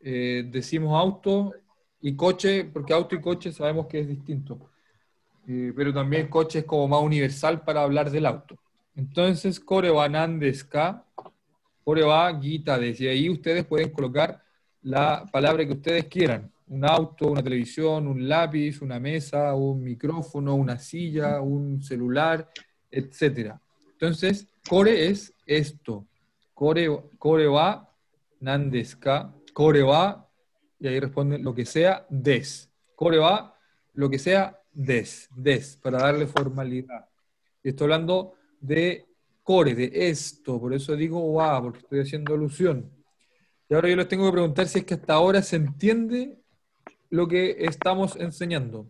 [0.00, 1.54] eh, decimos auto
[2.00, 4.58] y coche, porque auto y coche sabemos que es distinto.
[5.46, 8.56] Eh, pero también coche es como más universal para hablar del auto.
[8.96, 11.04] Entonces, kore wa nan desu ka?
[11.84, 13.04] Kore wa gita desu.
[13.04, 14.42] Y ahí ustedes pueden colocar
[14.82, 16.50] la palabra que ustedes quieran.
[16.70, 22.48] Un auto, una televisión, un lápiz, una mesa, un micrófono, una silla, un celular,
[22.90, 23.54] etc.
[23.92, 26.06] Entonces, core es esto.
[26.54, 27.86] Core, core wa
[28.40, 29.34] nan desu ka?
[29.52, 30.26] Core wa,
[30.78, 32.70] y ahí responden lo que sea, des.
[32.94, 33.54] Core wa,
[33.94, 37.06] lo que sea, des, des, para darle formalidad.
[37.62, 39.06] Estoy hablando de
[39.42, 42.90] core, de esto, por eso digo wa, porque estoy haciendo alusión.
[43.68, 46.39] Y ahora yo les tengo que preguntar si es que hasta ahora se entiende
[47.10, 48.88] lo que estamos enseñando.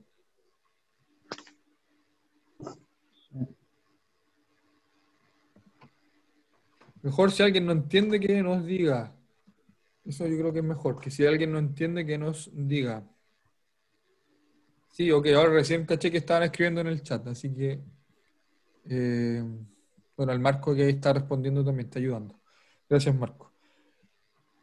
[7.03, 9.15] Mejor si alguien no entiende que nos diga.
[10.05, 13.05] Eso yo creo que es mejor, que si alguien no entiende que nos diga.
[14.93, 17.81] Sí, ok, ahora recién caché que estaban escribiendo en el chat, así que...
[18.89, 19.43] eh,
[20.17, 22.41] bueno, el Marco que está respondiendo también está ayudando.
[22.89, 23.50] Gracias, Marco.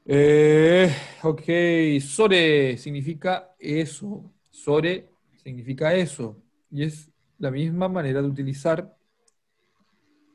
[0.10, 0.90] Eh,
[1.22, 4.32] ok, Sore significa eso.
[4.50, 5.10] Sore
[5.44, 6.42] significa eso.
[6.72, 8.96] Y es la misma manera de utilizar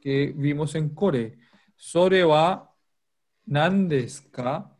[0.03, 1.39] que vimos en Core.
[1.75, 2.71] Sore wa
[3.47, 4.77] nandeska.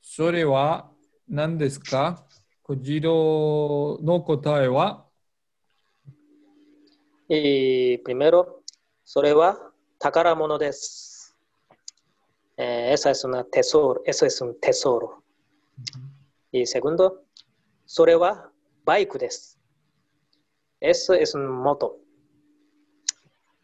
[0.00, 0.92] Sore wa
[1.28, 2.26] nandeska.
[2.62, 5.08] Kojiro no kotae wa.
[7.28, 8.64] Y primero,
[9.04, 11.15] sore wa takaramono desu.
[12.56, 15.22] Eh, eso es un tesoro, eso es un tesoro.
[15.78, 16.10] Uh -huh.
[16.52, 17.24] Y segundo,
[17.84, 18.52] Sorewa
[18.84, 19.58] Baiku des.
[20.80, 21.98] Eso es un moto.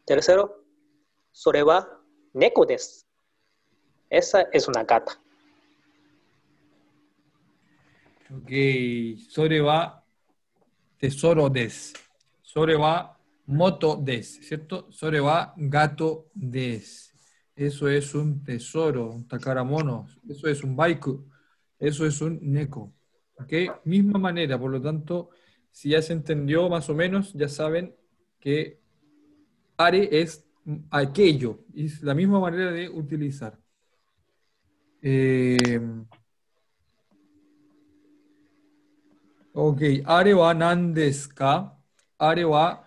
[0.05, 0.64] Tercero,
[1.31, 2.00] Sorewa
[2.35, 3.07] Neko des.
[4.11, 5.18] Esa es una gata.
[8.35, 8.50] Ok,
[9.28, 10.05] Soreba
[10.98, 11.92] tesoro des.
[12.42, 14.90] Soreba moto des, ¿cierto?
[14.90, 17.12] Soreba gato des.
[17.66, 20.07] Eso es un tesoro, un takaramono.
[20.29, 21.25] Eso es un baiku.
[21.79, 22.92] Eso es un neko.
[23.38, 23.53] ¿Ok?
[23.85, 25.31] Misma manera, por lo tanto,
[25.70, 27.94] si ya se entendió más o menos, ya saben
[28.40, 28.81] que
[29.77, 30.44] are es
[30.90, 31.64] aquello.
[31.75, 33.59] Es la misma manera de utilizar.
[35.01, 35.81] Eh,
[39.55, 41.77] Ok, are wa nan desu ka?
[42.18, 42.85] Are wa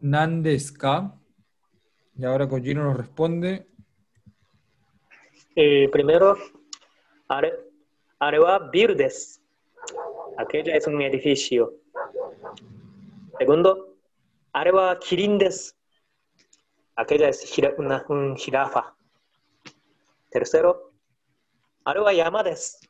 [0.00, 1.18] nan desu ka?
[2.16, 3.66] Y ahora Kojiro nos responde.
[5.56, 6.36] Eh, primero,
[7.28, 7.52] are,
[8.18, 9.40] are wa bill des.
[10.38, 11.72] Aquella es un edificio.
[13.38, 13.96] Segundo,
[14.52, 15.74] are wa kirin des.
[16.96, 18.96] Aquella es jira- una, un jirafa.
[20.30, 20.92] Tercero,
[21.84, 22.80] are wa yama des.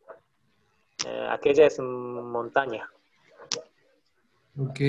[1.07, 2.89] Eh, aquella es montaña.
[4.59, 4.81] Ok,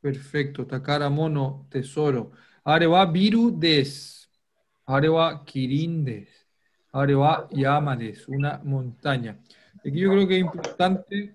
[0.00, 0.66] perfecto.
[0.66, 2.32] Takara mono, tesoro.
[2.64, 4.28] Are wa biru des.
[6.94, 7.48] Are wa kirin des.
[7.48, 8.28] Are wa yama des.
[8.28, 9.36] Una montaña.
[9.80, 11.34] Aquí yo creo que es importante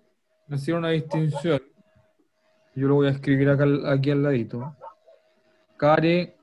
[0.50, 1.62] hacer una distinción.
[2.76, 4.76] Yo lo voy a escribir acá, aquí al ladito.
[5.78, 6.36] Kare,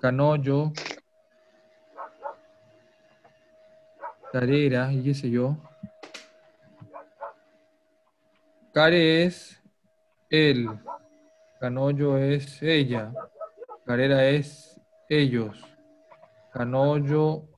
[0.00, 0.72] Canoyo,
[4.32, 5.56] Carera y qué sé yo.
[8.72, 9.60] Care es
[10.30, 10.68] él,
[11.58, 13.12] Canoyo es ella,
[13.84, 15.67] Carera es ellos,
[16.58, 17.48] Canoyo,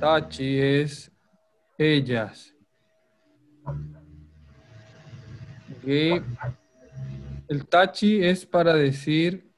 [0.00, 1.12] Tachi es
[1.78, 2.52] ellas.
[5.84, 9.48] El tachi es para decir,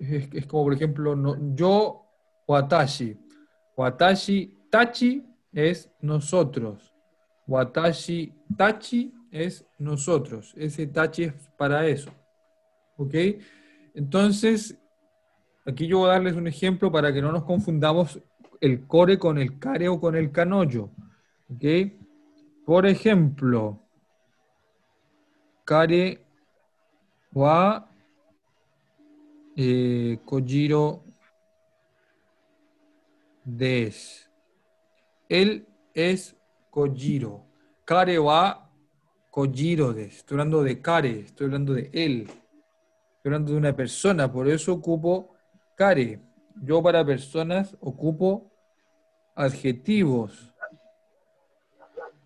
[0.00, 1.14] es, como por ejemplo,
[1.54, 2.04] yo,
[2.48, 3.16] watashi.
[3.76, 6.92] Watashi, tachi es nosotros.
[7.46, 10.52] Watashi, tachi es nosotros.
[10.56, 12.10] Ese tachi es para eso.
[12.96, 13.14] ¿Ok?
[13.98, 14.78] Entonces,
[15.66, 18.22] aquí yo voy a darles un ejemplo para que no nos confundamos
[18.60, 20.92] el core con el care o con el canoyo.
[21.52, 21.64] ¿Ok?
[22.64, 23.82] Por ejemplo,
[25.64, 26.24] kare
[27.32, 27.90] wa
[29.56, 30.20] eh,
[33.44, 34.30] des.
[35.28, 36.36] Él es
[36.70, 37.46] Kojiro.
[37.84, 38.70] Kare wa
[39.32, 40.18] Kojiro des.
[40.18, 42.30] Estoy hablando de Kare, estoy hablando de él.
[43.18, 45.34] Estoy hablando de una persona, por eso ocupo
[45.76, 46.22] Kare.
[46.62, 48.52] Yo para personas ocupo
[49.34, 50.54] adjetivos.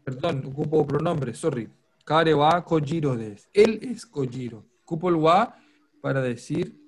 [0.05, 1.71] Perdón, ocupo pronombres, sorry.
[2.05, 3.49] Kare wa Kojiro des.
[3.55, 4.67] Él es Kojiro.
[4.83, 5.57] Ocupo el wa
[6.03, 6.79] para decir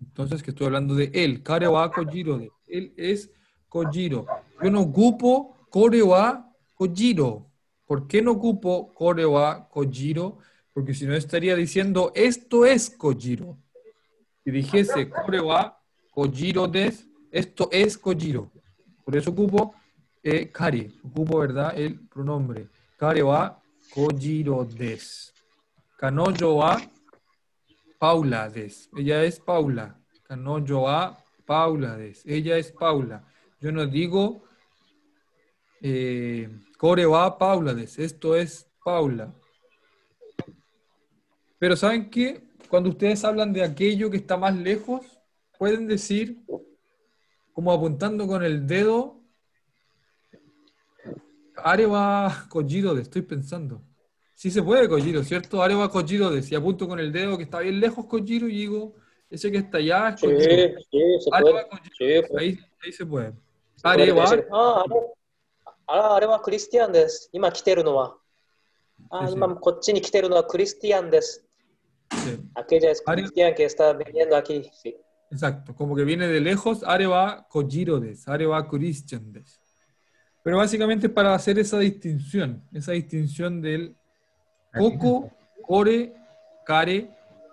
[0.00, 1.44] entonces que estoy hablando de él.
[1.44, 2.50] Kare wa Kojiro des.
[2.66, 3.30] Él es
[3.68, 4.26] Kojiro.
[4.60, 7.46] Yo no ocupo Kore wa Kojiro.
[7.86, 10.38] ¿Por qué no ocupo Kore wa Kojiro?
[10.72, 13.58] Porque si no estaría diciendo esto es Kojiro.
[14.44, 15.78] Si dijese Kore wa
[16.10, 18.50] Kojiro des, esto es Kojiro.
[19.04, 19.74] Por eso ocupo
[20.22, 20.90] eh, Kare.
[21.04, 21.78] Ocupo, ¿verdad?
[21.78, 22.68] El pronombre.
[22.96, 23.60] Kare wa
[23.94, 25.32] Kojiro des.
[25.98, 26.80] Kanojo wa
[27.98, 28.88] Paula des.
[28.96, 29.98] Ella es Paula.
[30.24, 32.24] Kanojo wa Paula des.
[32.24, 33.24] Ella es Paula.
[33.60, 34.42] Yo no digo
[35.82, 36.48] eh,
[36.80, 37.98] Paula des.
[37.98, 39.32] Esto es Paula.
[41.61, 42.43] Pero ¿saben qué?
[42.69, 45.05] Cuando ustedes hablan de aquello que está más lejos,
[45.57, 46.37] pueden decir,
[47.53, 49.19] como apuntando con el dedo,
[51.55, 53.81] Areva Kojiro des, estoy pensando.
[54.35, 55.63] Sí se puede Kojiro, ¿cierto?
[55.63, 56.51] Areva Kojiro des.
[56.51, 58.93] Y apunto con el dedo que está bien lejos Kojiro y digo,
[59.29, 60.79] ese que está allá es Sí, Kojiro.
[60.91, 61.69] sí, se Areva puede.
[61.69, 61.95] Kojiro.
[61.97, 62.41] Sí, pues.
[62.41, 63.33] Ahí, ahí se puede.
[63.77, 65.13] それで Areva, ああ、あれ
[65.87, 67.29] ああれはクリスティアンです。
[67.31, 68.17] 今来てるのは。
[69.09, 69.33] あ Sí, sí.
[69.33, 71.45] 今こっちに来てるのはクリスティアンです。
[72.24, 74.70] sí, Aquella es Cristian que está viniendo aquí.
[74.72, 74.96] Sí.
[75.30, 79.60] exacto, como que viene de lejos, Areva Kojiro des, Areva Christian des.
[80.42, 83.96] Pero básicamente para hacer esa distinción, esa distinción del
[84.72, 85.30] Coco,
[85.62, 86.14] Core,
[86.64, 87.10] Kare,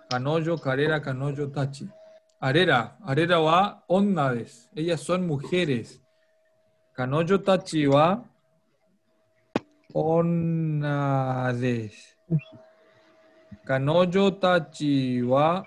[0.08, 1.88] Kanoyo, Karera, Kanoyo, Tachi.
[2.40, 4.68] Arera, Arera va Onnades.
[4.74, 6.00] Ellas son mujeres.
[6.94, 8.24] Kanoyo, Tachi va
[9.92, 10.88] Onnades.
[13.70, 15.64] Kanoyo, Tachi va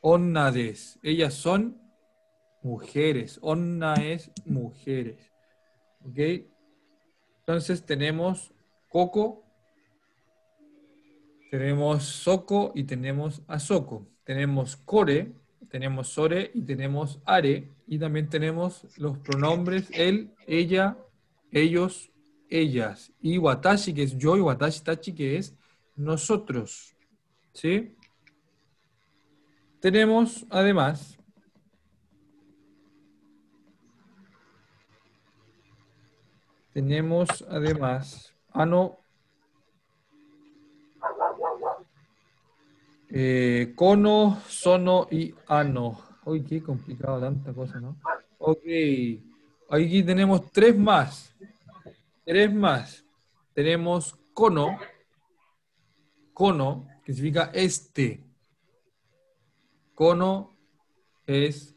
[0.00, 0.98] Onnades.
[1.02, 1.78] Ellas son
[2.62, 3.38] mujeres.
[3.42, 5.30] Onna es mujeres.
[6.00, 6.46] ¿Ok?
[7.40, 8.54] Entonces tenemos
[8.88, 9.44] Coco,
[11.50, 14.08] tenemos Soko y tenemos Asoko.
[14.24, 15.30] Tenemos Core,
[15.68, 17.70] tenemos Sore y tenemos Are.
[17.86, 20.96] Y también tenemos los pronombres él, ella,
[21.50, 22.10] ellos,
[22.48, 23.12] ellas.
[23.20, 25.54] Y Watashi, que es yo, y Watashi Tachi, que es
[25.96, 26.96] nosotros.
[27.52, 27.96] ¿Sí?
[29.80, 31.18] Tenemos además
[36.74, 38.98] Tenemos además ano,
[43.10, 46.00] eh, cono, sono y ano.
[46.24, 47.96] Uy, qué complicado tanta cosa, ¿no?
[48.38, 48.64] Ok,
[49.70, 51.32] aquí tenemos tres más.
[52.24, 53.04] Tres más.
[53.54, 54.76] Tenemos cono,
[56.34, 58.20] cono, que significa este.
[59.94, 60.50] Cono
[61.26, 61.74] es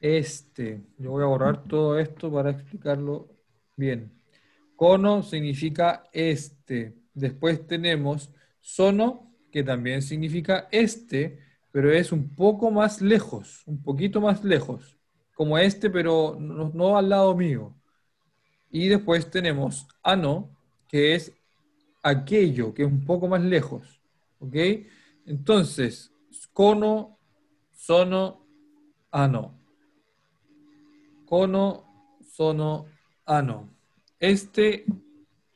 [0.00, 0.82] este.
[0.98, 3.28] Yo voy a borrar todo esto para explicarlo
[3.76, 4.12] bien.
[4.74, 6.96] Cono significa este.
[7.14, 11.38] Después tenemos sono, que también significa este,
[11.70, 14.98] pero es un poco más lejos, un poquito más lejos,
[15.34, 17.74] como este, pero no, no al lado mío.
[18.70, 20.50] Y después tenemos ano,
[20.88, 21.32] que es
[22.06, 24.00] aquello, que es un poco más lejos.
[24.38, 24.54] ¿Ok?
[25.24, 26.12] Entonces,
[26.52, 27.18] cono,
[27.72, 28.46] sono,
[29.10, 29.58] ano.
[31.26, 32.86] Cono, sono,
[33.24, 33.68] ano.
[34.20, 34.84] Este,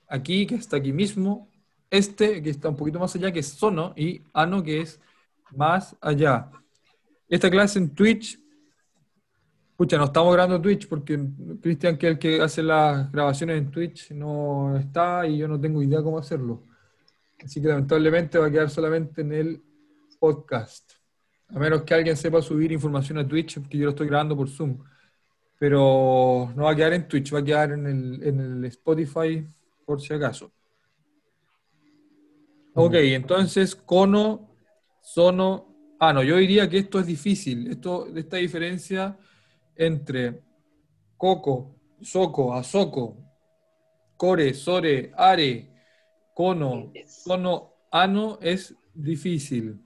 [0.09, 1.49] aquí, que está aquí mismo.
[1.89, 3.93] Este, que está un poquito más allá, que es sono.
[3.97, 5.01] Y ano, que es
[5.53, 6.51] más allá.
[7.29, 8.39] Esta clase en Twitch.
[9.81, 11.19] Pucha, no estamos grabando Twitch porque
[11.63, 15.59] Cristian, que es el que hace las grabaciones en Twitch, no está y yo no
[15.59, 16.65] tengo idea cómo hacerlo.
[17.43, 19.63] Así que lamentablemente va a quedar solamente en el
[20.19, 20.93] podcast.
[21.49, 24.51] A menos que alguien sepa subir información a Twitch, porque yo lo estoy grabando por
[24.51, 24.85] Zoom.
[25.59, 29.49] Pero no va a quedar en Twitch, va a quedar en el, en el Spotify
[29.87, 30.53] por si acaso.
[32.75, 34.47] Ok, entonces cono,
[35.01, 35.97] sono.
[35.99, 37.69] Ah, no, yo diría que esto es difícil.
[37.69, 39.17] Esto, esta diferencia
[39.81, 40.43] entre
[41.17, 43.17] coco, soco, asoco,
[44.17, 45.71] core, sore, are,
[46.35, 49.81] cono, sono, ano es difícil.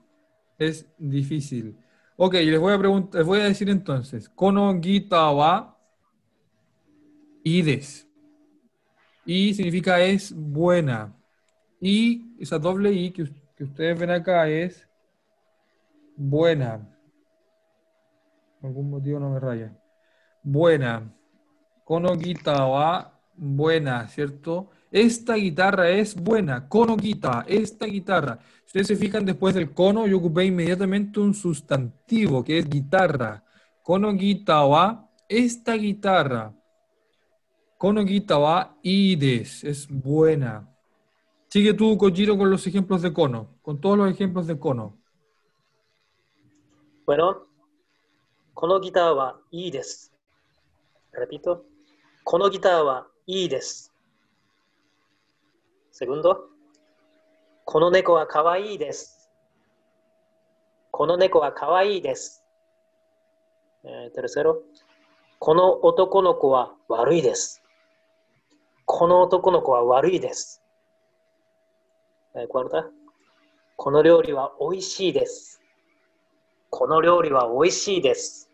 [0.57, 1.77] Es difícil.
[2.17, 4.27] Ok, les voy a preguntar, les voy a decir entonces.
[4.27, 5.77] Kono gita wa
[7.43, 8.05] ides.
[9.25, 11.15] Y significa es buena.
[11.79, 14.89] Y esa doble I que ustedes ven acá es
[16.17, 16.85] buena.
[18.59, 19.73] Por algún motivo no me raya
[20.45, 21.11] buena.
[21.83, 24.69] Kono Gita buena, ¿cierto?
[24.91, 26.69] Esta guitarra es buena.
[26.69, 26.95] Kono
[27.47, 28.39] esta guitarra.
[28.59, 33.43] Si ustedes se fijan después del kono, yo ocupé inmediatamente un sustantivo que es guitarra.
[33.83, 36.53] Kono Gita wa esta guitarra.
[37.77, 40.71] Kono Gita wa ides, es buena.
[41.49, 44.97] Sigue tú, Kojiro, con los ejemplos de kono, con todos los ejemplos de kono.
[47.05, 47.47] Bueno,
[48.53, 50.14] kono guitarra wa ides.
[51.14, 51.62] Repito.
[52.24, 53.92] このギターはいいです。
[55.92, 56.36] Segundo.
[57.64, 59.30] この猫はかわいいです。
[60.90, 62.44] この猫はかわいいです。
[63.84, 64.56] えー tercero.
[65.38, 67.62] この男の子は悪いです。
[68.84, 70.62] この男の子は悪いです。
[72.34, 72.84] えー cuarta.
[73.76, 75.62] この料理は美味しいです。
[76.68, 78.50] この料理は美味しいです。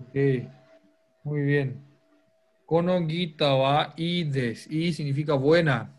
[0.00, 0.14] Ok.
[1.24, 1.84] Muy bien.
[2.66, 4.72] Kono gita wa ii desu.
[4.72, 5.90] I significa buena.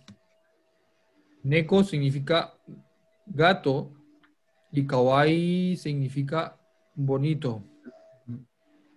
[1.43, 2.53] Neko significa
[3.25, 3.91] gato.
[4.71, 6.57] Y kawaii significa
[6.95, 7.61] bonito.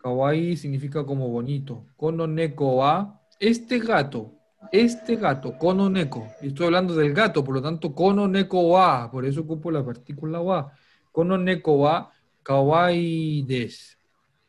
[0.03, 1.85] Kawaii significa como bonito.
[1.97, 3.21] Kono neko wa.
[3.39, 4.33] Este gato.
[4.73, 5.59] Este gato.
[5.59, 6.27] Kono neko.
[6.41, 9.11] Estoy hablando del gato, por lo tanto, kono neko wa.
[9.11, 10.73] Por eso ocupo la partícula wa.
[11.13, 12.11] Kono neko wa
[12.43, 13.96] kawaii desu.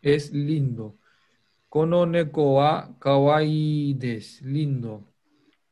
[0.07, 0.95] Es lindo.
[1.67, 2.07] Kono
[2.55, 4.45] wa kawaii desu.
[4.47, 5.03] Lindo.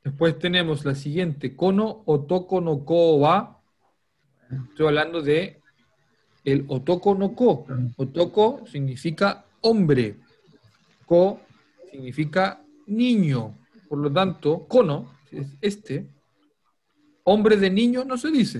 [0.04, 1.56] Después tenemos la siguiente.
[1.56, 3.62] Kono otoko no ko wa.
[4.52, 5.62] Estoy hablando de
[6.44, 7.66] el otoko no ko.
[7.96, 10.18] Otoko significa hombre.
[11.06, 11.40] Ko
[11.90, 13.58] significa niño.
[13.88, 16.10] Por lo tanto, kono es este.
[17.24, 18.60] Hombre de niño no se dice.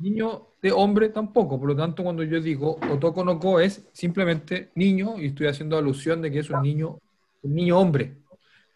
[0.00, 1.58] Niño hombre tampoco.
[1.58, 5.76] Por lo tanto, cuando yo digo otoko no ko es simplemente niño y estoy haciendo
[5.76, 6.98] alusión de que es un niño,
[7.42, 8.16] un niño hombre.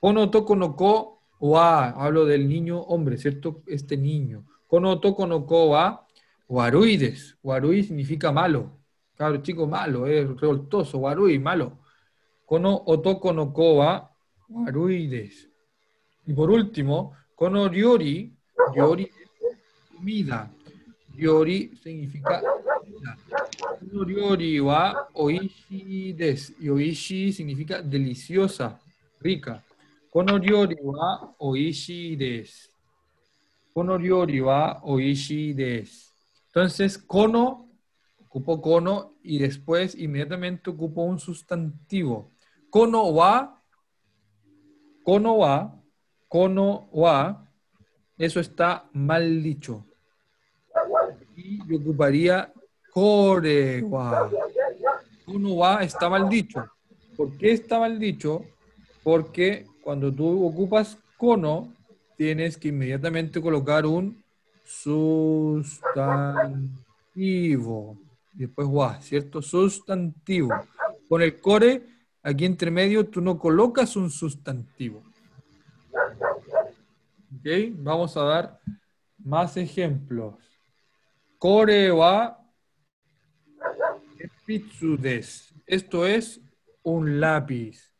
[0.01, 3.62] Kono otoko no ko wa, hablo del niño hombre, ¿cierto?
[3.66, 4.45] Este niño.
[4.66, 6.07] Kono otoko no ko wa
[6.49, 7.36] waruides.
[7.43, 8.78] Warui significa malo.
[9.16, 10.99] Claro, chico malo, es revoltoso.
[10.99, 11.78] Warui, malo.
[12.47, 14.11] Kono otoko no ko wa
[14.49, 15.49] waruides.
[16.26, 18.32] Y por último, kono ryori,
[18.74, 19.11] ryori
[20.01, 20.51] comida.
[21.20, 22.40] Ryori significa.
[23.78, 26.54] Kono ryori wa oishi desu.
[26.58, 26.94] Y
[27.32, 28.80] significa deliciosa,
[29.20, 29.62] rica.
[30.10, 32.70] Kono ryori wa oishi desu.
[33.74, 36.08] Kono ryori wa oishi desu.
[36.46, 37.68] Entonces, kono,
[38.24, 42.32] ocupo kono y después inmediatamente ocupo un sustantivo.
[42.70, 43.62] Kono wa,
[45.04, 45.82] kono wa,
[46.28, 47.46] kono wa,
[48.16, 49.89] eso está mal dicho.
[51.70, 52.52] Yo ocuparía
[52.92, 54.28] kore wa.
[55.24, 56.68] Kono wa está mal dicho.
[57.16, 58.44] ¿Por qué está mal dicho?
[59.04, 61.72] Porque cuando tú ocupas kono,
[62.16, 64.20] tienes que inmediatamente colocar un
[64.64, 65.70] sustantivo.
[68.32, 69.40] Después wa, ¿cierto?
[69.40, 70.50] Sustantivo.
[71.08, 71.86] Con el core,
[72.20, 75.04] aquí entre medio, tú no colocas un sustantivo.
[77.32, 77.46] ¿Ok?
[77.76, 78.58] Vamos a dar
[79.18, 80.49] más ejemplos.
[81.41, 82.36] Kore wa
[84.99, 85.55] desu.
[85.66, 86.38] Esto es
[86.82, 87.95] un lápiz.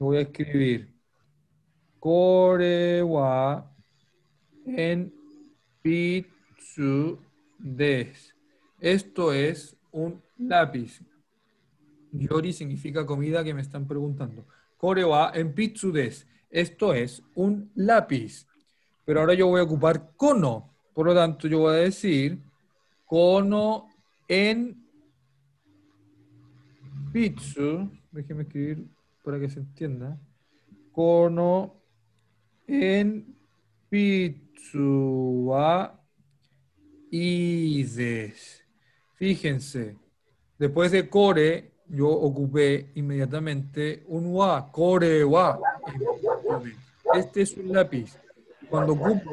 [0.00, 0.92] Voy a escribir.
[2.00, 3.64] Kore wa
[4.66, 5.14] en
[5.82, 7.20] pitsu
[7.60, 8.34] des.
[8.80, 11.00] Esto es un lápiz.
[12.10, 14.44] Yori significa comida que me están preguntando.
[14.76, 16.26] Kore wa en pitsu des.
[16.50, 18.48] Esto es un lápiz.
[19.04, 20.74] Pero ahora yo voy a ocupar kono.
[20.92, 22.47] Por lo tanto, yo voy a decir
[23.08, 23.88] kono
[24.28, 24.76] en
[27.10, 27.90] pitsu.
[28.12, 28.86] Déjeme escribir
[29.24, 30.20] para que se entienda.
[30.92, 31.74] Kono
[32.66, 33.34] en
[33.88, 35.98] pitsu wa
[37.10, 38.62] ides.
[39.14, 39.96] Fíjense,
[40.58, 45.58] después de core, yo ocupé inmediatamente un wa, core wa.
[47.14, 48.18] Este es un lápiz.
[48.68, 49.30] Cuando ocupo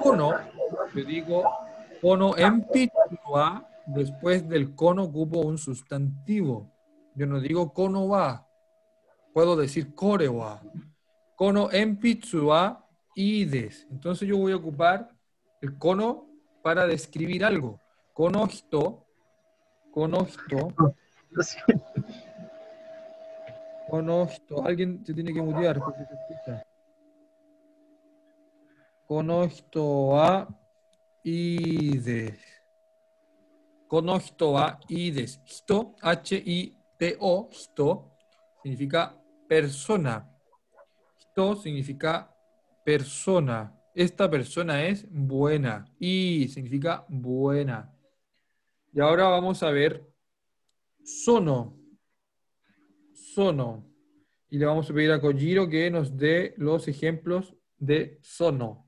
[0.00, 0.32] kono,
[0.94, 1.65] yo digo
[2.06, 6.70] kono en pitsu wa, después del kono ocupo un sustantivo.
[7.16, 8.46] Yo no digo kono wa,
[9.34, 10.62] puedo decir core wa.
[11.34, 12.86] Kono en pitsu wa
[13.16, 13.88] ides.
[13.90, 15.10] Entonces yo voy a ocupar
[15.60, 16.28] el kono
[16.62, 17.80] para describir algo.
[18.12, 19.04] Kono hito,
[24.32, 24.64] hito.
[24.64, 26.66] Alguien se tiene que mutear porque se escucha.
[29.08, 30.48] Kono hito wa
[31.26, 32.38] ides.
[33.88, 35.40] Kono hito wa ides.
[35.44, 38.12] Hito, H-I-T-O, hito,
[38.62, 40.30] significa persona.
[41.18, 42.32] Hito significa
[42.84, 43.72] persona.
[43.94, 45.84] Esta persona es buena.
[45.98, 47.92] Y significa buena.
[48.92, 50.06] Y ahora vamos a ver
[51.04, 51.76] sono.
[53.12, 53.84] Sono.
[54.48, 58.85] Y le vamos a pedir a Kojiro que nos dé los ejemplos de sono.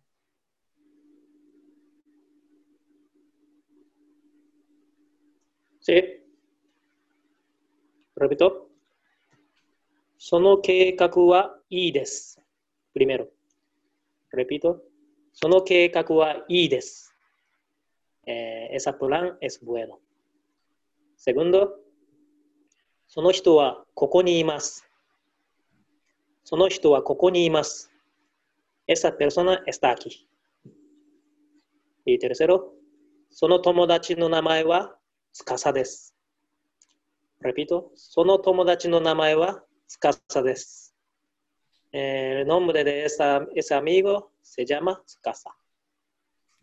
[5.89, 6.21] し
[8.15, 8.69] プロト
[10.19, 12.39] その計画はいいです。
[12.93, 13.29] プリメロ。
[14.37, 14.81] Repito,
[15.33, 17.15] その計画はいいです。
[18.27, 19.99] えー、esa plan es bueno.
[23.07, 24.87] その人はここにいます。
[26.45, 27.91] その人はここにいます。
[28.87, 30.27] エサペ persona está aquí.
[33.31, 34.99] その友達の名前は
[35.32, 36.16] 司です。
[37.44, 40.94] Repito, その友達の名前は Tsukasa desu.
[41.92, 45.50] El nombre de esa, ese amigo se llama Tsukasa.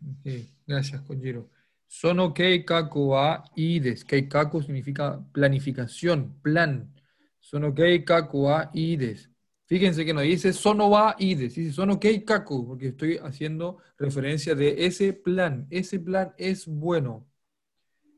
[0.01, 0.31] Ok,
[0.67, 1.49] gracias, Kojiro.
[1.87, 4.05] Sono keikaku wa ii desu.
[4.05, 6.91] Keikaku significa planificación, plan.
[7.39, 9.29] Sono keikaku wa ii desu.
[9.65, 14.55] Fíjense que no dice sono wa ii desu, dice sono keikaku, porque estoy haciendo referencia
[14.55, 15.67] de ese plan.
[15.69, 17.27] Ese plan es bueno.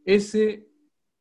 [0.05, 0.69] Ese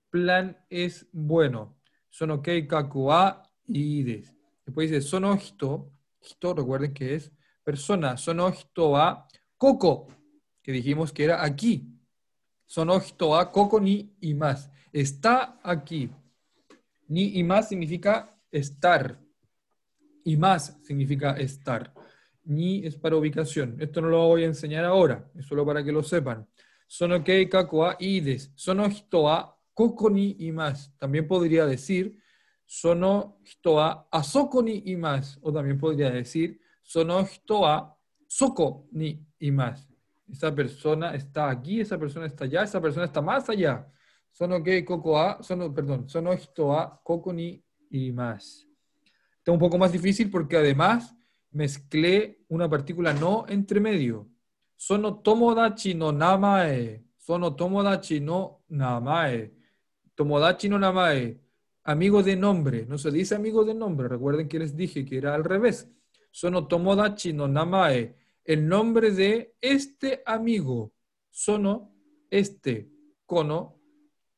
[0.10, 1.78] plan es bueno.
[2.10, 4.34] Sono keikaku wa ii desu.
[4.66, 5.94] Después dice sono hito.
[6.20, 7.32] Hito, recuerden que es
[7.64, 8.18] persona.
[8.18, 10.08] Sono hito wa koko,
[10.62, 11.88] que dijimos que era aquí.
[12.66, 14.70] Sono hito wa koko ni y más.
[14.92, 16.10] Está aquí.
[17.08, 19.20] Ni y más significa estar.
[20.24, 21.94] Y más significa estar.
[22.44, 23.76] Ni es para ubicación.
[23.80, 26.48] Esto no lo voy a enseñar ahora, es solo para que lo sepan.
[26.88, 27.50] Sono kei
[28.00, 28.50] ii desu.
[28.56, 30.92] Sono hito wa koko ni y más.
[30.98, 32.18] También podría decir
[32.66, 35.38] sono hito wa asoko ni y más.
[35.42, 39.88] O también podría decir sono hito wa soko ni y más.
[40.30, 43.88] Esa persona está aquí, esa persona está allá, esa persona está más allá.
[44.32, 48.68] Sono kei koko wa, sono, perdón, sono hito wa koko ni y más.
[49.38, 51.16] Está un poco más difícil porque además
[51.52, 54.30] mezclé una partícula no entre medio.
[54.78, 57.04] Sono tomodachi no namae.
[57.18, 59.52] Sono tomodachi no namae.
[60.14, 61.42] Tomodachi no namae.
[61.84, 62.86] Amigo de nombre.
[62.86, 64.08] No se dice amigo de nombre.
[64.08, 65.90] Recuerden que les dije que era al revés.
[66.30, 68.16] Sono tomodachi no namae.
[68.44, 70.94] El nombre de este amigo.
[71.32, 71.92] Sono
[72.30, 72.88] este.
[73.26, 73.82] Kono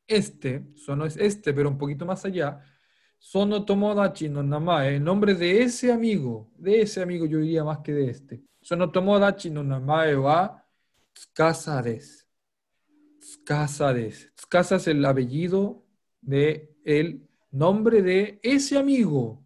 [0.06, 0.72] este.
[0.74, 2.64] Sono es este, pero un poquito más allá.
[3.18, 4.96] Sono tomodachi no namae.
[4.96, 6.50] El nombre de ese amigo.
[6.56, 8.49] De ese amigo yo diría más que de este.
[8.62, 10.62] Sono tomodachi no namae wa
[11.14, 12.24] tsukasa desu.
[13.18, 14.28] Tsukasa desu.
[14.34, 15.84] Tsukasa es el apellido
[16.20, 19.44] de el nombre de ese amigo.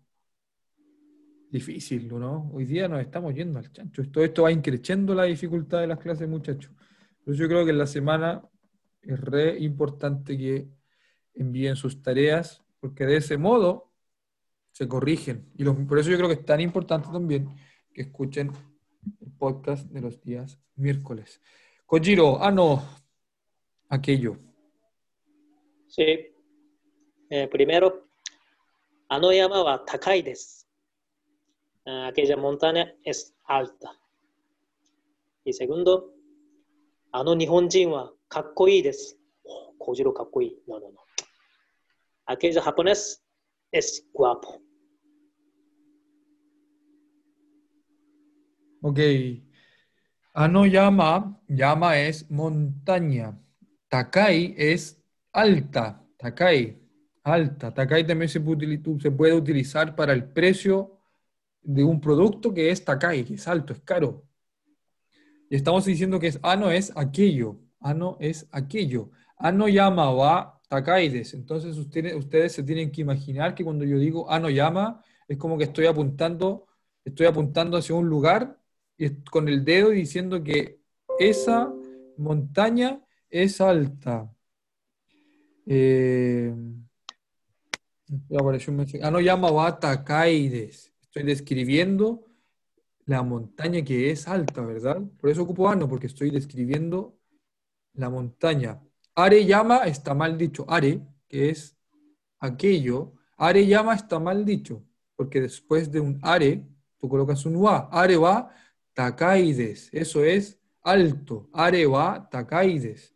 [1.50, 2.50] Difícil, ¿no?
[2.52, 4.02] Hoy día nos estamos yendo al chancho.
[4.02, 6.72] Esto, esto va increciendo la dificultad de las clases, muchachos.
[7.24, 8.42] Pero yo creo que en la semana
[9.02, 10.68] es re importante que
[11.34, 13.92] envíen sus tareas, porque de ese modo
[14.72, 15.48] se corrigen.
[15.56, 17.54] Y los- por eso yo creo que es tan importante también
[17.92, 18.50] que escuchen
[19.38, 21.40] podcast de los días miércoles.
[21.86, 22.82] Kojiro, ah, no,
[23.88, 24.36] aquello.
[25.88, 26.34] Sí.
[27.30, 28.08] Eh, primero,
[29.08, 30.66] Anoyama wa takai desu.
[31.86, 33.90] Ah, aquella montaña es alta.
[35.44, 36.14] Y segundo,
[37.12, 39.16] Ano nihonjin wa kakkoi desu.
[39.44, 40.62] Oh, Kojiro kakkoi.
[40.66, 41.00] No, no, no.
[42.26, 43.22] Aquella japonés
[43.70, 44.60] es guapo.
[48.86, 49.00] Ok.
[50.34, 53.40] Anoyama, yama es montaña.
[53.88, 56.04] Takai es alta.
[56.18, 56.78] Takai,
[57.22, 57.72] alta.
[57.72, 61.00] Takai también se puede, utilizar para el precio
[61.62, 64.26] de un producto que es Takai, que es alto, es caro.
[65.48, 67.58] Y estamos diciendo que es ano es aquello.
[67.80, 69.12] Ano es aquello.
[69.38, 71.32] Ano yama wa takaides.
[71.32, 75.56] Entonces ustedes, ustedes se tienen que imaginar que cuando yo digo ano yama, es como
[75.56, 76.66] que estoy apuntando,
[77.02, 78.60] estoy apuntando hacia un lugar
[79.30, 80.80] con el dedo y diciendo que
[81.18, 81.72] esa
[82.16, 84.30] montaña es alta.
[85.66, 86.54] Eh,
[88.28, 89.02] ya apareció un mensaje.
[89.04, 90.92] Ano yama wa takaides.
[91.02, 92.26] Estoy describiendo
[93.06, 95.02] la montaña que es alta, ¿verdad?
[95.20, 97.18] Por eso ocupo ano, porque estoy describiendo
[97.94, 98.80] la montaña.
[99.14, 100.64] Are llama está mal dicho.
[100.68, 101.76] Are, que es
[102.40, 103.14] aquello.
[103.36, 104.84] Are llama está mal dicho,
[105.16, 106.64] porque después de un are,
[106.98, 107.88] tú colocas un wa.
[107.90, 108.50] Are wa
[108.94, 109.90] takaides.
[109.92, 111.48] Eso es alto.
[111.52, 113.14] Are wa takaides.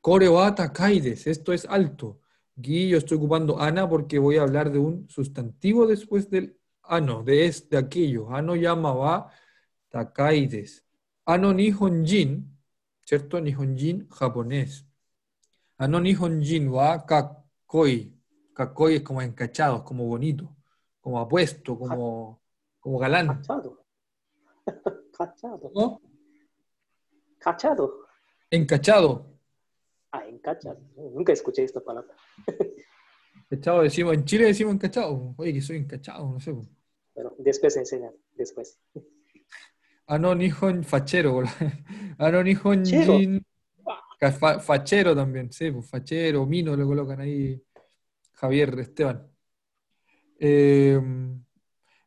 [0.00, 1.26] Kore wa takaides.
[1.26, 2.20] Esto es alto.
[2.58, 7.22] Aquí yo estoy ocupando ana porque voy a hablar de un sustantivo después del ano,
[7.22, 8.34] de, es, de aquello.
[8.34, 9.32] Ano llama wa
[9.88, 10.84] takaides.
[11.24, 12.58] Ano nihonjin,
[13.04, 13.40] ¿cierto?
[13.40, 14.86] Nihonjin japonés.
[15.76, 18.14] Ano nihonjin wa kakoi.
[18.54, 20.56] Kakoi es como encachado, como bonito,
[21.00, 22.42] como apuesto, como,
[22.80, 23.40] como galán.
[25.18, 25.70] Cachado.
[25.74, 26.00] ¿no?
[27.38, 28.06] Cachado.
[28.50, 29.26] Encachado.
[30.12, 30.80] Ah, encachado.
[30.96, 32.14] Nunca escuché esta palabra.
[33.50, 35.34] Encachado decimos, en Chile decimos encachado.
[35.36, 36.54] Oye, que soy encachado, no sé.
[37.14, 38.12] Pero después enseñan.
[38.34, 38.78] Después.
[40.06, 41.42] Ano nihon fachero.
[42.18, 43.44] Ano nihonjin.
[44.18, 47.62] Ca- fa- Fachero también, sí, pues fachero, mino le colocan ahí
[48.32, 49.30] Javier Esteban.
[50.40, 51.00] Eh,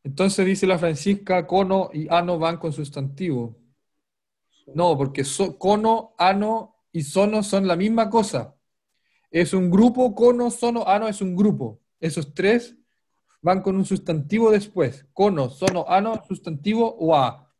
[0.04, 3.58] entonces dice la Francisca, cono y ano van con sustantivo.
[4.74, 8.56] No, porque so- cono, ano y sono son la misma cosa.
[9.32, 11.82] Es un grupo, cono, sono, ano es un grupo.
[12.00, 12.78] Esos tres
[13.42, 15.06] van con un sustantivo después.
[15.14, 17.54] Kono, sono, ano, sustantivo, wa.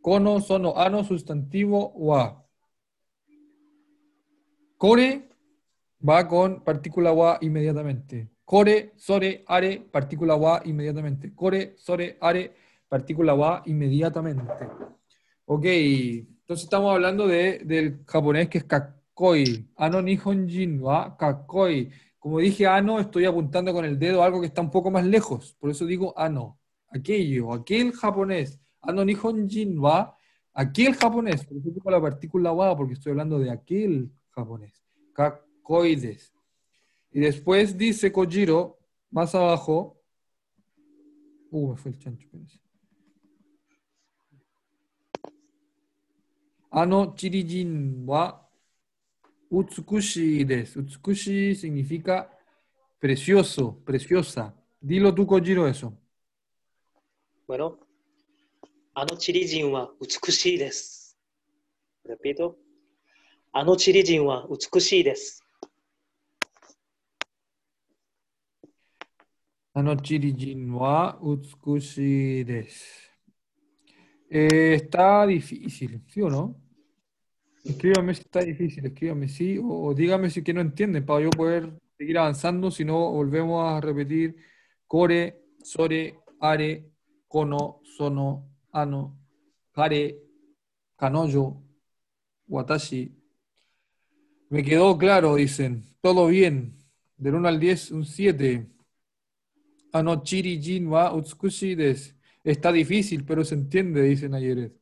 [0.00, 2.44] Kono, sono, ano, sustantivo, wa.
[4.76, 5.28] Kore
[6.00, 8.31] va con partícula wa inmediatamente.
[8.52, 11.34] Kore, sore, are, partícula wa inmediatamente.
[11.34, 12.52] Kore, sore, are,
[12.86, 14.68] partícula wa inmediatamente.
[15.46, 19.70] Ok, entonces estamos hablando de, del japonés que es kakoi.
[19.76, 21.90] Ano nihonjin wa kakoi.
[22.18, 25.06] Como dije ano, estoy apuntando con el dedo a algo que está un poco más
[25.06, 25.56] lejos.
[25.58, 26.58] Por eso digo ano.
[26.90, 28.60] Aquello, aquel japonés.
[28.82, 30.14] Ano nihonjin wa
[30.52, 31.46] aquel japonés.
[31.46, 34.84] Por eso digo la partícula wa porque estoy hablando de aquel japonés.
[35.14, 36.34] Kakoides.
[37.12, 38.78] Y después dice Kojiro,
[39.10, 40.00] más abajo.
[41.50, 42.58] Uh, me fue el chancho, parece.
[46.70, 48.48] Ano ah, chirijin wa
[49.50, 50.74] utsukushi des.
[50.74, 52.30] Utsukushi significa
[52.98, 54.54] precioso, preciosa.
[54.80, 55.92] Dilo tú, Kojiro, eso.
[57.46, 57.78] Bueno,
[58.94, 61.14] ano chirijin wa utsukushi des.
[62.04, 62.56] Repito.
[63.52, 65.41] Ano chirijin wa utsukushi des.
[74.28, 76.60] Eh, está difícil, ¿sí o no?
[77.64, 81.72] Escríbame si está difícil, escríbame sí, o, dígame si que no entienden para yo poder
[81.96, 84.36] seguir avanzando, si no volvemos a repetir
[84.86, 86.90] core, sore, are,
[87.28, 89.18] kono, sono, ano,
[89.74, 90.18] hare,
[90.96, 91.62] kanoyo,
[92.48, 93.16] watashi.
[94.50, 96.76] Me quedó claro, dicen, todo bien,
[97.16, 98.68] del 1 al 10, un 7.
[100.24, 102.14] Jin wa utsukushi desu.
[102.44, 104.72] Está difícil, pero se entiende, dicen ayer.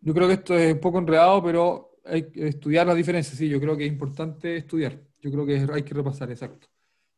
[0.00, 3.36] Yo creo que esto es un poco enredado, pero hay que estudiar las diferencias.
[3.36, 5.00] Sí, yo creo que es importante estudiar.
[5.20, 6.66] Yo creo que hay que repasar, exacto.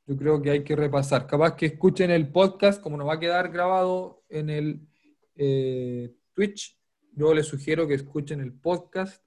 [0.07, 1.27] Yo creo que hay que repasar.
[1.27, 4.89] Capaz que escuchen el podcast, como nos va a quedar grabado en el
[5.37, 6.77] eh, Twitch,
[7.13, 9.25] yo les sugiero que escuchen el podcast.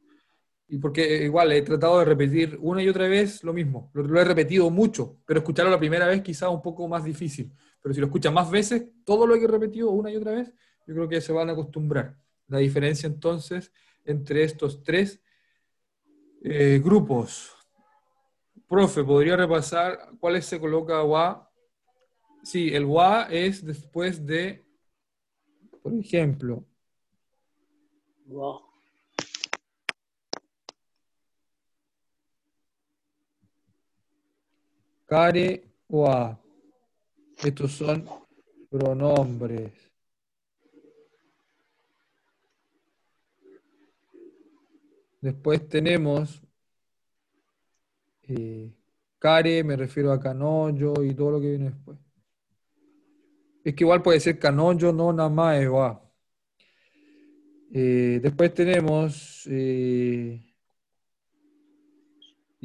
[0.68, 3.92] Y porque igual he tratado de repetir una y otra vez lo mismo.
[3.94, 7.54] Lo, he repetido mucho, pero escucharlo la primera vez quizás un poco más difícil.
[7.82, 10.52] Pero si lo escuchan más veces, todo lo que he repetido una y otra vez,
[10.88, 12.18] yo creo que se van a acostumbrar.
[12.48, 13.72] La diferencia entonces
[14.04, 15.22] entre estos tres
[16.44, 17.52] eh, grupos.
[18.68, 21.52] Profe, ¿podría repasar cuáles se coloca wa?
[22.44, 24.66] Sí, el wa es después de,
[25.82, 26.66] por ejemplo,
[28.28, 28.75] う
[35.16, 36.40] わ care wa.
[37.44, 38.06] Estos son
[38.70, 39.72] pronombres.
[45.22, 46.42] Después tenemos
[48.28, 48.72] eh,
[49.64, 51.98] me refiero a canoyo y todo lo que viene después.
[53.64, 56.06] Es que igual puede ser canoyo, no namae wa.
[57.74, 60.55] Eh, después tenemos, eh,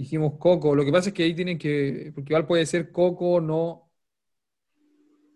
[0.01, 0.75] dijimos coco.
[0.75, 3.91] Lo que pasa es que ahí tienen que, porque igual puede ser coco, no.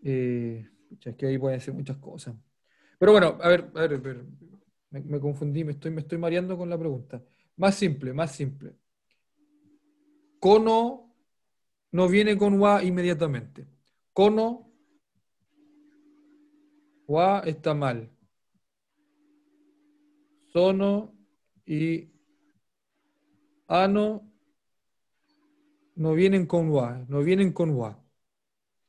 [0.02, 0.66] Eh,
[1.04, 2.34] es que ahí pueden ser muchas cosas.
[2.98, 4.24] Pero bueno, a ver, a ver, a ver,
[4.90, 7.22] me, me confundí, me estoy, me estoy mareando con la pregunta.
[7.56, 8.74] Más simple, más simple.
[10.40, 11.14] Cono
[11.92, 13.66] no viene con wa inmediatamente.
[14.12, 14.72] Cono,
[17.06, 18.10] wa está mal.
[20.52, 21.12] Sono
[21.66, 22.10] y
[23.66, 24.33] ano
[25.96, 28.02] no vienen con wa, no vienen con wa.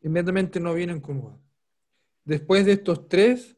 [0.01, 1.39] Inmediatamente no vienen con wa.
[2.24, 3.56] Después de estos tres,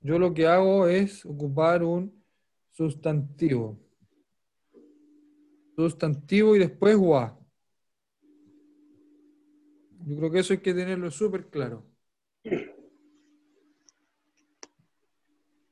[0.00, 2.24] yo lo que hago es ocupar un
[2.70, 3.78] sustantivo.
[5.76, 7.38] Sustantivo y después wa.
[10.06, 11.84] Yo creo que eso hay que tenerlo súper claro.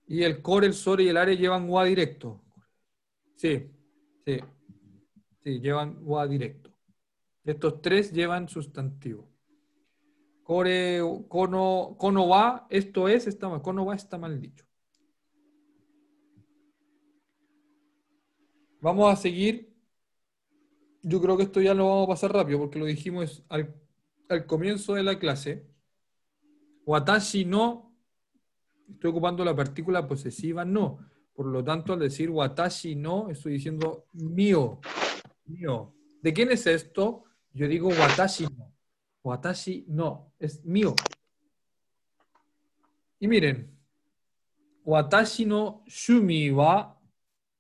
[0.09, 2.45] Y el core, el sore y el are llevan wa directo.
[3.35, 3.71] Sí,
[4.25, 4.39] sí.
[5.43, 6.76] Sí, llevan wa directo.
[7.47, 9.31] Estos tres llevan sustantivo.
[10.43, 13.63] Core, cono, va, esto es, está mal.
[13.63, 14.67] Cono va está mal dicho.
[18.81, 19.73] Vamos a seguir.
[21.03, 23.75] Yo creo que esto ya lo vamos a pasar rápido porque lo dijimos al,
[24.29, 25.67] al comienzo de la clase.
[26.85, 27.97] Watashi no,
[28.89, 30.99] estoy ocupando la partícula posesiva no.
[31.33, 34.81] Por lo tanto, al decir watashi no, estoy diciendo mío.
[35.45, 35.95] Mío.
[36.23, 37.25] ¿De quién es esto?
[37.57, 38.71] Yo digo watashi no.
[39.25, 40.95] Watashi no, es mío.
[43.19, 43.75] Y miren,
[44.85, 47.01] watashi no shumi wa,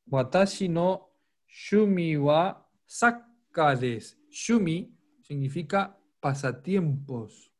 [0.07, 1.09] watashi no
[1.49, 4.17] shumi wa sakka desu.
[4.31, 4.93] Shumi
[5.23, 7.51] significa pasatiempos.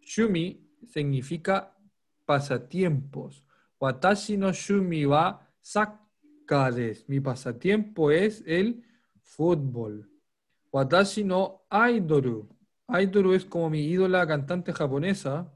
[0.00, 1.76] Shumi significa
[2.24, 3.44] pasatiempos.
[3.78, 7.04] Watashi no shumi wa sakkar desu.
[7.08, 8.82] Mi pasatiempo es el
[9.20, 10.11] fútbol.
[10.72, 12.48] Watashi no aidoru.
[12.88, 15.52] Aidoru es como mi ídola cantante japonesa,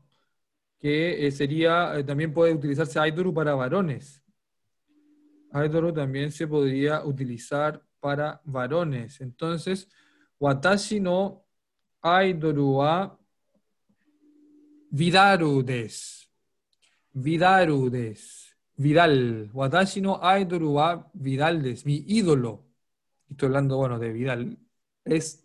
[0.79, 4.23] que eh, sería, eh, también puede utilizarse aidoru para varones.
[5.53, 9.21] Aidoru también se podría utilizar para varones.
[9.23, 9.89] Entonces,
[10.39, 11.47] watashi no
[12.03, 13.19] aidoru wa
[14.91, 16.27] vidaru desu.
[17.14, 18.55] Vidaru desu.
[18.77, 19.51] Vidal.
[19.55, 21.87] Watashi no aidoru wa Vidal desu.
[21.87, 22.67] Mi ídolo.
[23.31, 24.59] Estoy hablando, bueno, de Vidal.
[25.07, 25.43] Es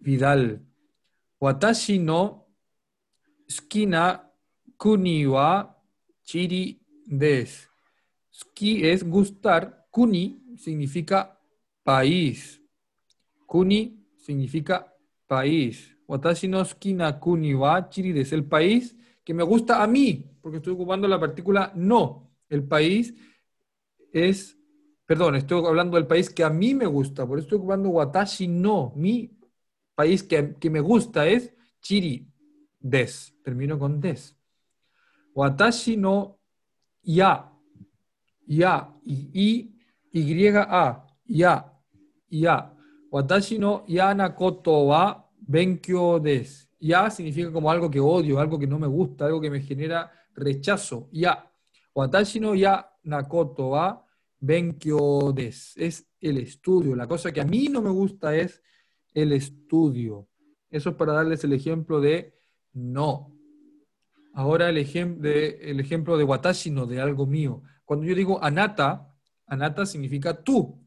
[0.00, 0.60] Vidal.
[1.40, 2.46] Watashi no
[3.48, 4.20] suki na
[4.76, 5.74] kuni wa
[6.22, 7.68] chiri desu.
[8.30, 9.86] Suki es gustar.
[9.90, 11.38] Kuni significa
[11.84, 12.60] país.
[13.46, 14.92] Kuni significa
[15.26, 15.96] país.
[16.08, 18.34] Watashi no suki na kuni wa chiri desu.
[18.34, 22.30] El país que me gusta a mí, porque estoy ocupando la partícula no.
[22.48, 23.14] El país
[24.12, 24.58] es,
[25.06, 28.48] perdón, estoy hablando del país que a mí me gusta, por eso estoy ocupando watashi
[28.48, 28.92] no.
[28.96, 29.36] Mi
[29.94, 32.32] país que, que me gusta es chiri
[32.80, 33.34] des.
[33.42, 34.36] Termino con des.
[35.34, 36.38] Watashi no
[37.02, 37.50] ya.
[38.46, 38.94] Ya.
[39.04, 39.74] Y,
[40.12, 41.06] y, a.
[41.24, 41.72] Ya.
[42.28, 42.74] Ya.
[43.10, 46.68] Watashi no ya na koto wa benkyou desu.
[46.80, 50.10] Ya significa como algo que odio, algo que no me gusta, algo que me genera
[50.34, 51.08] rechazo.
[51.12, 51.48] Ya.
[51.94, 54.04] Watashi no ya nakoto wa
[54.42, 55.78] benkyou desu.
[55.80, 56.96] Es el estudio.
[56.96, 58.62] La cosa que a mí no me gusta es
[59.14, 60.28] el estudio.
[60.68, 62.34] Eso es para darles el ejemplo de
[62.72, 63.32] no.
[64.34, 67.62] Ahora el, el ejemplo de watashi no, de algo mío.
[67.84, 69.14] Cuando yo digo anata,
[69.46, 70.82] anata significa tú.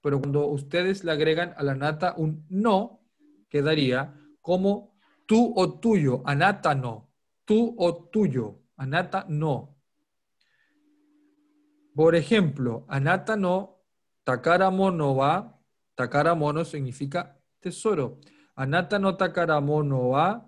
[0.00, 3.02] Pero cuando ustedes le agregan a la nata un no,
[3.48, 7.10] quedaría como tú o tuyo, anata no,
[7.44, 9.75] tú o tuyo, anata no.
[11.96, 13.80] Por ejemplo, anata no,
[14.22, 15.58] takara mono wa,
[15.94, 18.20] takara mono significa tesoro.
[18.54, 20.46] Anata no takara mono wa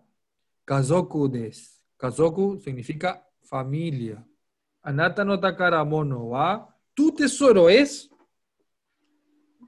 [0.66, 1.72] kazoku desu.
[1.96, 4.22] Kazoku significa familia.
[4.82, 8.10] Anata no takara mono wa, tu tesoro es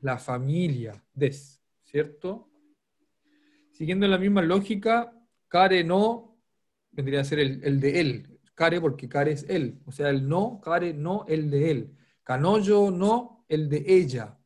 [0.03, 2.51] la familia des, ¿cierto?
[3.72, 5.14] Siguiendo la misma lógica,
[5.49, 6.37] Kare no
[6.91, 8.30] vendría a ser el, el, de él.
[8.61, 9.80] Kare porque Kare es él.
[9.86, 11.96] O sea, el no, Kare no, el de él.
[12.22, 14.36] Kanoyo no, el de ella.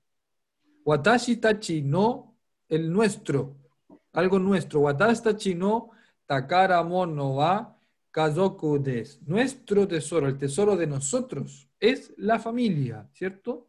[0.84, 2.36] Watashi tachi no,
[2.68, 3.56] el nuestro.
[4.12, 4.82] Algo nuestro.
[4.82, 5.90] Watashi tachi no,
[6.26, 7.76] takara mono wa
[8.12, 9.20] kazoku des.
[9.26, 13.66] Nuestro tesoro, el tesoro de nosotros, es la familia, ¿cierto?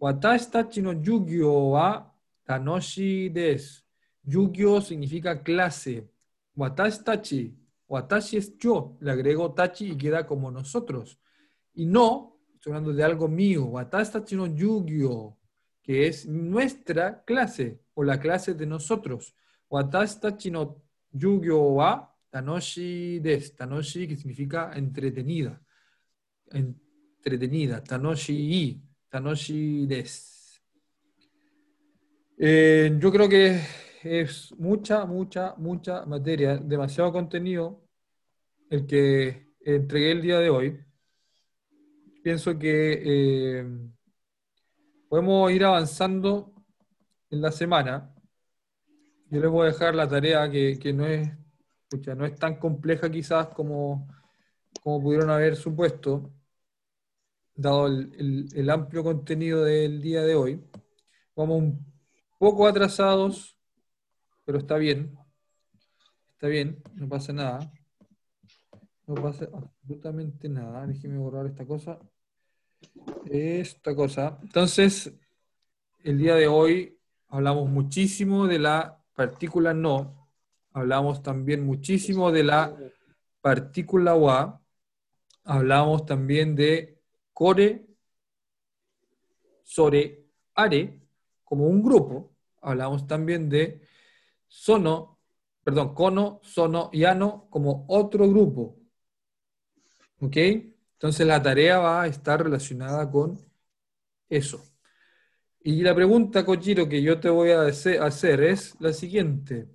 [0.00, 2.12] Watashi tachi no yugyo wa
[2.44, 3.84] tanoshi desu.
[4.26, 6.08] Yugyo significa clase.
[6.56, 7.63] Watashi tachi.
[7.94, 8.96] Watashi es yo.
[9.00, 11.20] Le agrego tachi y queda como nosotros.
[11.74, 13.66] Y no, estoy hablando de algo mío.
[13.66, 15.36] Watashi no yugyo,
[15.80, 19.32] que es nuestra clase o la clase de nosotros.
[19.70, 20.82] Watashi no
[21.12, 23.54] yugyo wa tanoshi desu.
[23.54, 25.62] Tanoshi que significa entretenida.
[26.50, 27.80] Entretenida.
[27.80, 28.82] Tanoshi i.
[29.08, 30.34] Tanoshi desu.
[32.36, 33.60] Eh, yo creo que
[34.02, 37.83] es mucha, mucha, mucha materia, demasiado contenido
[38.70, 40.80] el que entregué el día de hoy.
[42.22, 43.66] Pienso que eh,
[45.08, 46.52] podemos ir avanzando
[47.30, 48.14] en la semana.
[49.30, 51.30] Yo les voy a dejar la tarea que, que no, es,
[52.16, 54.08] no es tan compleja quizás como,
[54.82, 56.32] como pudieron haber supuesto,
[57.54, 60.64] dado el, el, el amplio contenido del día de hoy.
[61.36, 61.94] Vamos un
[62.38, 63.54] poco atrasados
[64.44, 65.18] pero está bien.
[66.32, 67.72] Está bien, no pasa nada.
[69.06, 70.86] No pasa absolutamente nada.
[70.86, 71.98] Déjeme borrar esta cosa.
[73.26, 74.38] Esta cosa.
[74.42, 75.12] Entonces,
[76.02, 76.98] el día de hoy
[77.28, 80.28] hablamos muchísimo de la partícula no.
[80.72, 82.76] Hablamos también muchísimo de la
[83.40, 84.60] partícula wa.
[85.44, 86.98] Hablamos también de
[87.32, 87.86] core,
[89.62, 90.24] sore,
[90.54, 90.98] are,
[91.44, 92.32] como un grupo.
[92.62, 93.82] Hablamos también de
[94.48, 95.18] sono,
[95.62, 98.83] perdón, cono, sono y ano como otro grupo.
[100.20, 100.36] ¿Ok?
[100.36, 103.38] Entonces la tarea va a estar relacionada con
[104.28, 104.64] eso.
[105.66, 109.68] Y la pregunta, Kojiro, que yo te voy a hacer es la siguiente.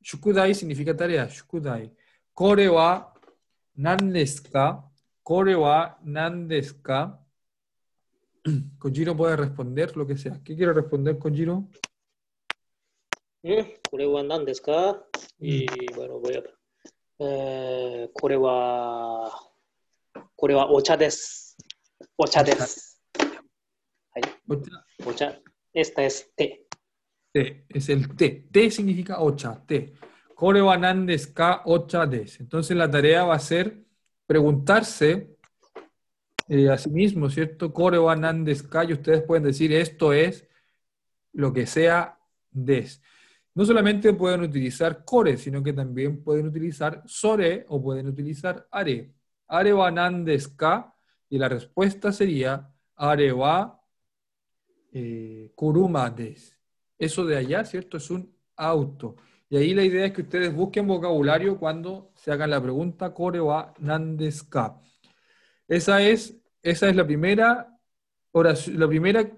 [0.00, 1.26] Shukudai significa tarea.
[1.28, 1.90] Shukudai.
[2.34, 3.12] Kore wa
[3.74, 4.42] nan desu?
[5.22, 5.98] Kore wa?
[8.78, 10.40] Kojiro puede responder lo que sea.
[10.44, 11.68] ¿Qué quiere responder Kojiro?
[13.42, 14.92] Mm, Kore wa nan desu ka?
[15.38, 15.46] Mm.
[15.46, 16.42] Y bueno, voy a...
[17.18, 19.51] Eh, wa...
[20.41, 21.57] これはお茶です。
[22.17, 23.01] お茶です。
[23.17, 24.23] はい。
[24.49, 25.33] Ocha, お茶。
[25.73, 26.65] Esta es té.
[27.33, 28.47] té, es el té.
[28.51, 29.93] Té significa ocha, té.
[30.35, 32.43] Kore wa nan desu ka ocha desu.
[32.43, 33.83] Entonces la tarea va a ser
[34.25, 35.35] preguntarse
[36.47, 37.73] eh, a sí mismo, ¿cierto?
[37.73, 40.47] Kore wa nan desu ka, y ustedes pueden decir esto es
[41.33, 42.17] lo que sea
[42.51, 43.01] des.
[43.53, 49.11] No solamente pueden utilizar core, sino que también pueden utilizar sore o pueden utilizar are.
[49.52, 50.94] Are wa nan desu ka,
[51.28, 53.78] y la respuesta sería are wa
[54.92, 55.52] eh.
[56.98, 57.96] Eso de allá, ¿cierto?
[57.98, 59.16] Es un auto.
[59.50, 63.40] Y ahí la idea es que ustedes busquen vocabulario cuando se hagan la pregunta kore
[63.40, 64.80] wa nan desu ka.
[65.68, 67.78] Esa es, esa es la primera
[68.30, 69.30] oración, la primera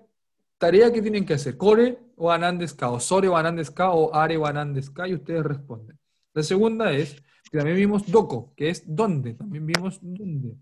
[0.59, 1.57] tarea que tienen que hacer.
[1.57, 4.75] Kore o nan desu ka, o sore o nan desu ka, o are o nan
[4.75, 5.99] desu ka, y ustedes responden.
[6.33, 7.17] La segunda es,
[7.51, 9.34] también vimos doko, que es dónde.
[9.34, 10.57] También vimos dónde.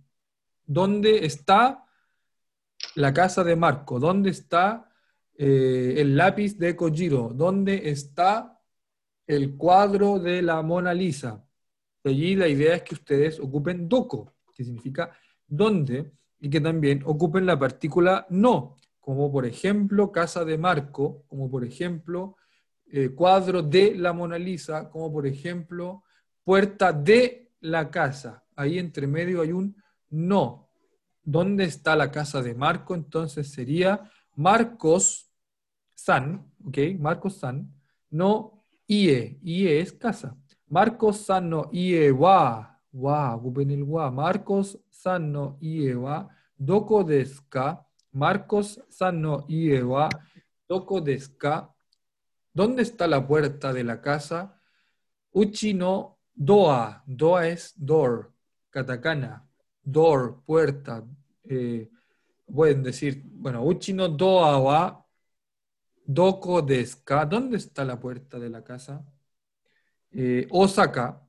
[0.64, 1.84] ¿Dónde está
[2.94, 3.98] la casa de Marco?
[3.98, 4.90] ¿Dónde está
[5.36, 7.32] eh, el lápiz de Kojiro?
[7.34, 8.60] ¿Dónde está
[9.26, 11.44] el cuadro de la Mona Lisa?
[12.04, 15.16] De allí la idea es que ustedes ocupen doko, que significa
[15.46, 16.12] dónde,
[16.42, 21.64] y que también ocupen la partícula no, como por ejemplo casa de Marco, como por
[21.64, 22.36] ejemplo
[22.90, 26.02] eh, cuadro de la Mona Lisa, como por ejemplo
[26.44, 28.44] puerta de la casa.
[28.56, 29.76] Ahí entre medio hay un
[30.10, 30.68] no.
[31.22, 32.94] ¿Dónde está la casa de Marco?
[32.94, 35.30] Entonces sería Marcos
[35.94, 36.78] San, ¿ok?
[36.98, 37.72] Marcos San,
[38.10, 39.38] no IE.
[39.42, 40.36] IE es casa.
[40.66, 42.80] Marcos San no IE wa.
[42.92, 44.10] Wa, el wa.
[44.10, 46.28] Marcos San no IE wa.
[48.12, 50.08] Marcos San no IE wa.
[52.54, 54.58] ¿Dónde está la puerta de la casa?
[55.32, 57.02] Uchi no doa.
[57.06, 58.32] Doa es door.
[58.70, 59.46] Katakana.
[59.82, 61.04] Door, puerta.
[61.44, 61.90] eh,
[62.46, 65.06] pueden decir, bueno, Uchi no doa wa
[66.06, 67.24] doko desu ka?
[67.24, 69.04] ¿Dónde está la puerta de la casa?
[70.10, 71.26] Eh, Osaka.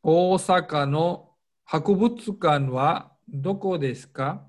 [0.00, 4.48] Osaka no hakubutsukan wa doko desu ka?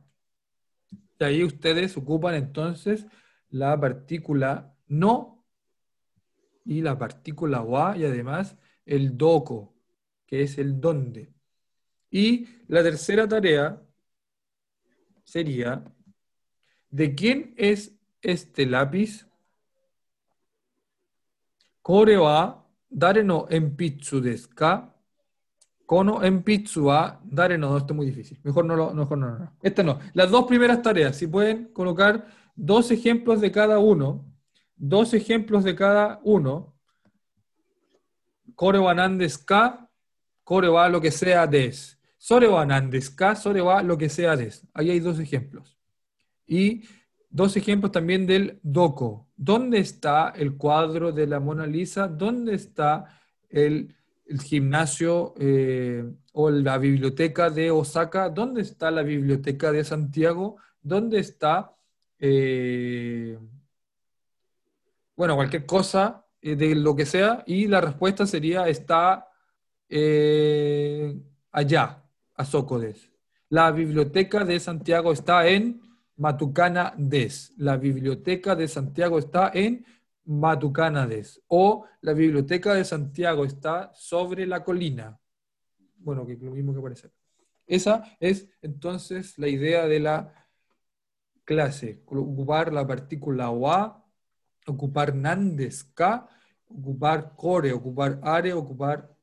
[1.19, 3.07] Y ahí ustedes ocupan entonces
[3.49, 5.43] la partícula no
[6.63, 8.55] y la partícula wa y además
[8.87, 9.75] el doko,
[10.25, 11.31] que es el dónde.
[12.09, 13.81] Y la tercera tarea
[15.23, 15.83] sería,
[16.89, 19.27] ¿de quién es este lápiz?
[21.81, 24.93] Kore wa dare no enpitsu desu ka?
[25.85, 28.39] Kono enpitsu wa esto es muy difícil.
[28.43, 29.53] Mejor no lo, mejor no.
[29.61, 29.99] Esta no.
[30.13, 34.25] Las dos primeras tareas, si pueden colocar dos ejemplos de cada uno,
[34.75, 36.76] dos ejemplos de cada uno.
[38.57, 38.95] Kore wa
[40.71, 41.99] wa lo que sea des.
[42.17, 42.65] Sore wa
[43.15, 43.35] ka?
[43.35, 44.65] Sore lo que sea des.
[44.73, 45.77] Ahí hay dos ejemplos.
[46.47, 46.81] Y
[47.29, 49.29] dos ejemplos también del doko.
[49.35, 52.07] ¿Dónde está el cuadro de la Mona Lisa?
[52.07, 53.95] ¿Dónde está el,
[54.25, 56.03] el gimnasio eh,
[56.33, 58.31] o la biblioteca de Osaka?
[58.31, 60.57] ¿Dónde está la biblioteca de Santiago?
[60.81, 61.75] ¿Dónde está,
[62.17, 63.37] eh,
[65.15, 67.43] bueno, cualquier cosa eh, de lo que sea?
[67.45, 69.27] Y la respuesta sería, está
[69.89, 71.15] eh,
[71.51, 72.03] allá,
[72.35, 73.11] a Socodes.
[73.49, 75.81] La biblioteca de Santiago está en
[76.17, 77.53] Matucana Des.
[77.57, 79.85] La biblioteca de Santiago está en
[80.25, 81.41] Matucana Des.
[81.47, 85.19] O la biblioteca de Santiago está sobre la colina.
[85.97, 87.11] Bueno, que lo mismo que parece.
[87.65, 90.33] Esa es entonces la idea de la
[91.43, 92.01] clase.
[92.05, 94.05] Ocupar la partícula wa,
[94.67, 96.27] ocupar nandes ka,
[96.69, 99.15] ocupar core, ocupar are, ocupar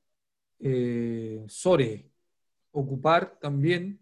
[0.59, 2.11] eh, sore,
[2.73, 4.01] ocupar también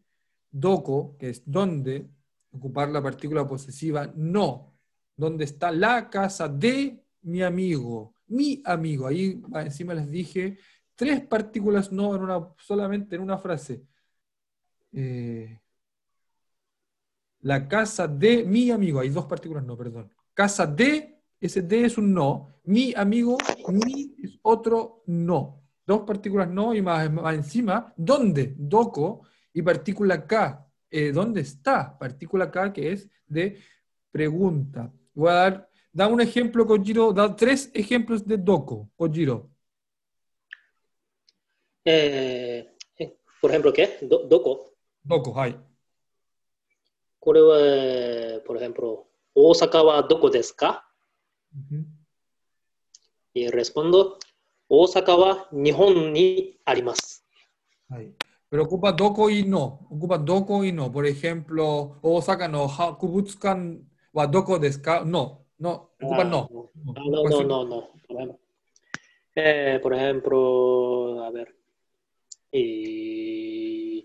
[0.51, 2.09] doko, que es donde,
[2.51, 4.74] ocupar la partícula posesiva no,
[5.16, 9.07] donde está la casa de mi amigo, mi amigo.
[9.07, 10.59] Ahí encima les dije
[10.95, 13.84] tres partículas no en una, solamente en una frase.
[14.93, 15.59] Eh,
[17.40, 20.12] la casa de mi amigo, hay dos partículas no, perdón.
[20.34, 23.38] Casa de, ese de es un no, mi amigo,
[23.70, 25.63] mi es otro no.
[25.86, 28.53] Dos partículas no y más, más encima, ¿dónde?
[28.57, 29.22] Doko
[29.53, 30.65] y partícula K.
[30.89, 31.97] Eh, ¿Dónde está?
[31.97, 33.59] Partícula K que es de
[34.11, 34.91] pregunta.
[35.13, 39.49] Voy a dar, da un ejemplo, Kojiro, da tres ejemplos de Doko, Kojiro.
[41.86, 43.99] えーえpor ejemplo, ¿qué?
[44.01, 44.74] Do- ¿Doko?
[45.05, 45.57] Doko, hay.
[47.20, 49.05] これは、えー por ejemplo,
[49.36, 50.84] 大阪はどこですか
[51.55, 51.84] Uh -huh.
[53.34, 54.18] Y respondo,
[54.68, 57.22] Osaka wa Nihon ni arimasu.
[58.48, 60.92] Pero ocupa doko y no, ocupa doko y no.
[60.92, 65.05] Por ejemplo, Osaka no Hakubutsukan wa doko desu ka?
[65.05, 66.48] No, no, ocupa ah, no.
[66.74, 67.64] No, no, pues no, no.
[67.64, 68.38] no, no.
[69.34, 71.57] Eh, por ejemplo, a ver.
[72.53, 74.05] Y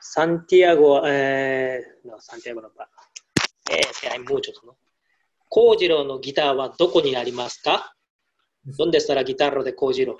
[0.00, 2.70] Santiago, eh, no, Santiago no,
[3.68, 4.76] es que hay muchos, ¿no?
[5.54, 7.76] Kojiro no guitarra wa doko ni arimasu ka?
[8.64, 10.16] ¿Dónde está la guitarra de Kojiro?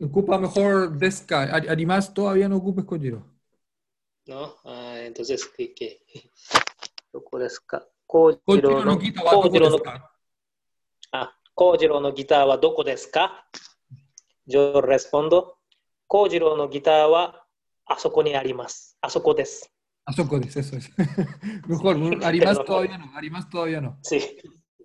[0.00, 1.50] Ocupa mejor deska.
[1.50, 3.24] Ari- Arimas todavía no ocupa Kojiro.
[4.26, 4.54] ¿No?
[4.64, 5.74] Ah, entonces, ¿qué?
[5.74, 6.02] qué?
[7.12, 7.82] ¿Doko desu ka?
[8.06, 10.10] Kojiro Kojiro no, no quita wa doko Kojiro desu no, ka?
[11.12, 13.24] ah, Kojiro no guitarra wa doko desu ka?
[14.46, 15.58] Yo respondo,
[16.06, 17.22] Kojiro no guitarra wa
[17.86, 18.94] asoko ni arimasu.
[19.02, 19.34] Asoko
[20.06, 20.88] desu, eso es.
[21.68, 21.96] Mejor.
[22.24, 23.10] Arimas todavía no.
[23.16, 23.98] Arimas todavía no.
[24.02, 24.20] Sí,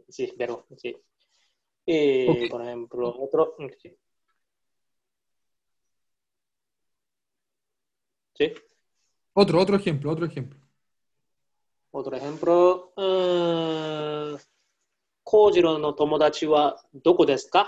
[0.09, 0.95] sí, pero sí.
[1.85, 2.49] Y, Ok.
[2.49, 3.55] por ejemplo, otro.
[3.81, 3.97] Sí.
[8.33, 8.53] Sí,
[9.33, 10.59] Otro, otro ejemplo, otro ejemplo.
[11.91, 12.93] otro ejemplo.
[12.95, 14.37] Uh,
[15.23, 17.67] Kojiro no tomodachi wa doko desu ka?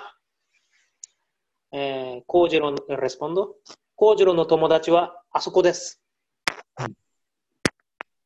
[1.71, 3.59] Eh, Kojiro, eh, respondo.
[3.95, 5.97] Kojiro no tomodachi wa asoko desu.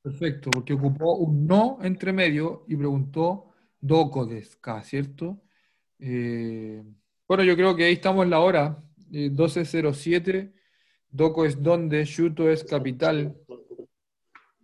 [0.08, 3.52] Perfecto, porque ocupó un no entre medio y preguntó
[3.82, 5.42] doko desu ka, ¿cierto?
[6.00, 6.82] Eh,
[7.28, 8.82] bueno, yo creo que ahí estamos en la hora.
[9.12, 10.54] Eh, 12.07.
[11.10, 13.36] Doko es donde, Shuto es capital.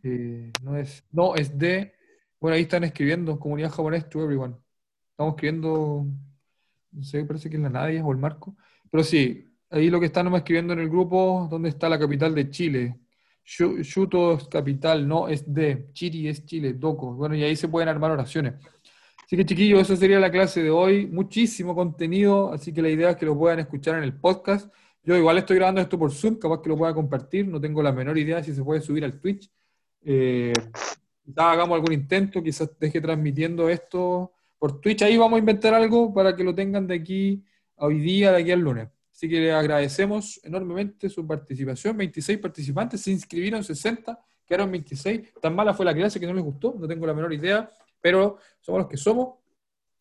[0.01, 1.93] Eh, no es, no, es de.
[2.39, 4.55] Bueno, ahí están escribiendo, comunidad japonés to everyone.
[5.11, 6.05] Estamos escribiendo,
[6.91, 8.55] no sé, parece que es la Nadia o el Marco.
[8.89, 12.49] Pero sí, ahí lo que están escribiendo en el grupo, ¿dónde está la capital de
[12.49, 13.02] Chile?
[13.45, 15.87] Shu- Shuto es capital, no es de.
[15.93, 17.13] Chiri es Chile, Doko.
[17.13, 18.53] Bueno, y ahí se pueden armar oraciones.
[19.25, 21.07] Así que chiquillos, esa sería la clase de hoy.
[21.07, 24.71] Muchísimo contenido, así que la idea es que lo puedan escuchar en el podcast.
[25.03, 27.91] Yo igual estoy grabando esto por Zoom, capaz que lo pueda compartir, no tengo la
[27.91, 29.49] menor idea si se puede subir al Twitch.
[30.05, 30.53] Eh,
[31.25, 35.01] quizás hagamos algún intento, quizás deje transmitiendo esto por Twitch.
[35.01, 37.43] Ahí vamos a inventar algo para que lo tengan de aquí
[37.77, 38.87] a hoy día, de aquí al lunes.
[39.23, 41.95] Así que les agradecemos enormemente su participación.
[41.95, 45.35] 26 participantes, se inscribieron 60, quedaron 26.
[45.39, 47.69] Tan mala fue la clase que no les gustó, no tengo la menor idea,
[48.01, 49.35] pero somos los que somos.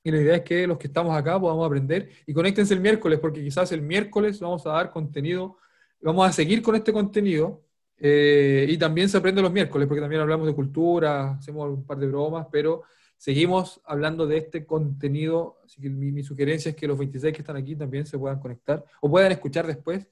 [0.03, 3.20] Y la idea es que los que estamos acá podamos aprender y conéctense el miércoles,
[3.20, 5.57] porque quizás el miércoles vamos a dar contenido,
[6.01, 7.62] vamos a seguir con este contenido
[7.99, 11.99] eh, y también se aprende los miércoles, porque también hablamos de cultura, hacemos un par
[11.99, 12.83] de bromas, pero
[13.23, 17.57] Seguimos hablando de este contenido, así que mi, sugerencia es que los 26 que están
[17.57, 20.09] aquí también se puedan conectar o puedan escuchar después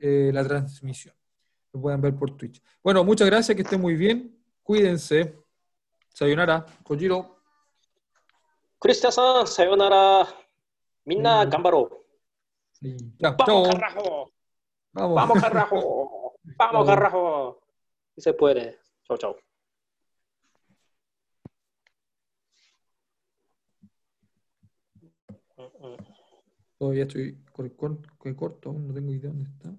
[0.00, 1.12] eh, la transmisión.
[1.72, 2.62] Lo puedan ver por Twitch.
[2.80, 4.40] Bueno, muchas gracias, que estén muy bien.
[4.62, 5.34] Cuídense.
[6.10, 7.36] Sayonara, Kojiro.
[8.78, 9.12] Cristian,
[9.44, 10.28] sayonara.
[11.04, 11.50] Minna, mm.
[11.50, 12.04] gambaro.
[12.70, 12.96] Sí.
[13.18, 13.70] Vamos,
[14.92, 15.42] Vamos.
[16.56, 16.86] Vamos.
[16.86, 17.56] Vamos.
[18.14, 18.78] Si se puede.
[19.02, 19.36] Chao, chao.
[26.82, 29.72] Todavía estoy cor- que corto, aún no tengo idea dónde está.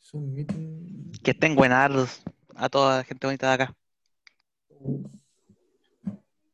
[0.00, 1.10] Zoom meeting.
[1.20, 2.22] Que estén buenardos
[2.54, 3.76] a toda la gente bonita de acá.
[4.68, 5.00] Oh.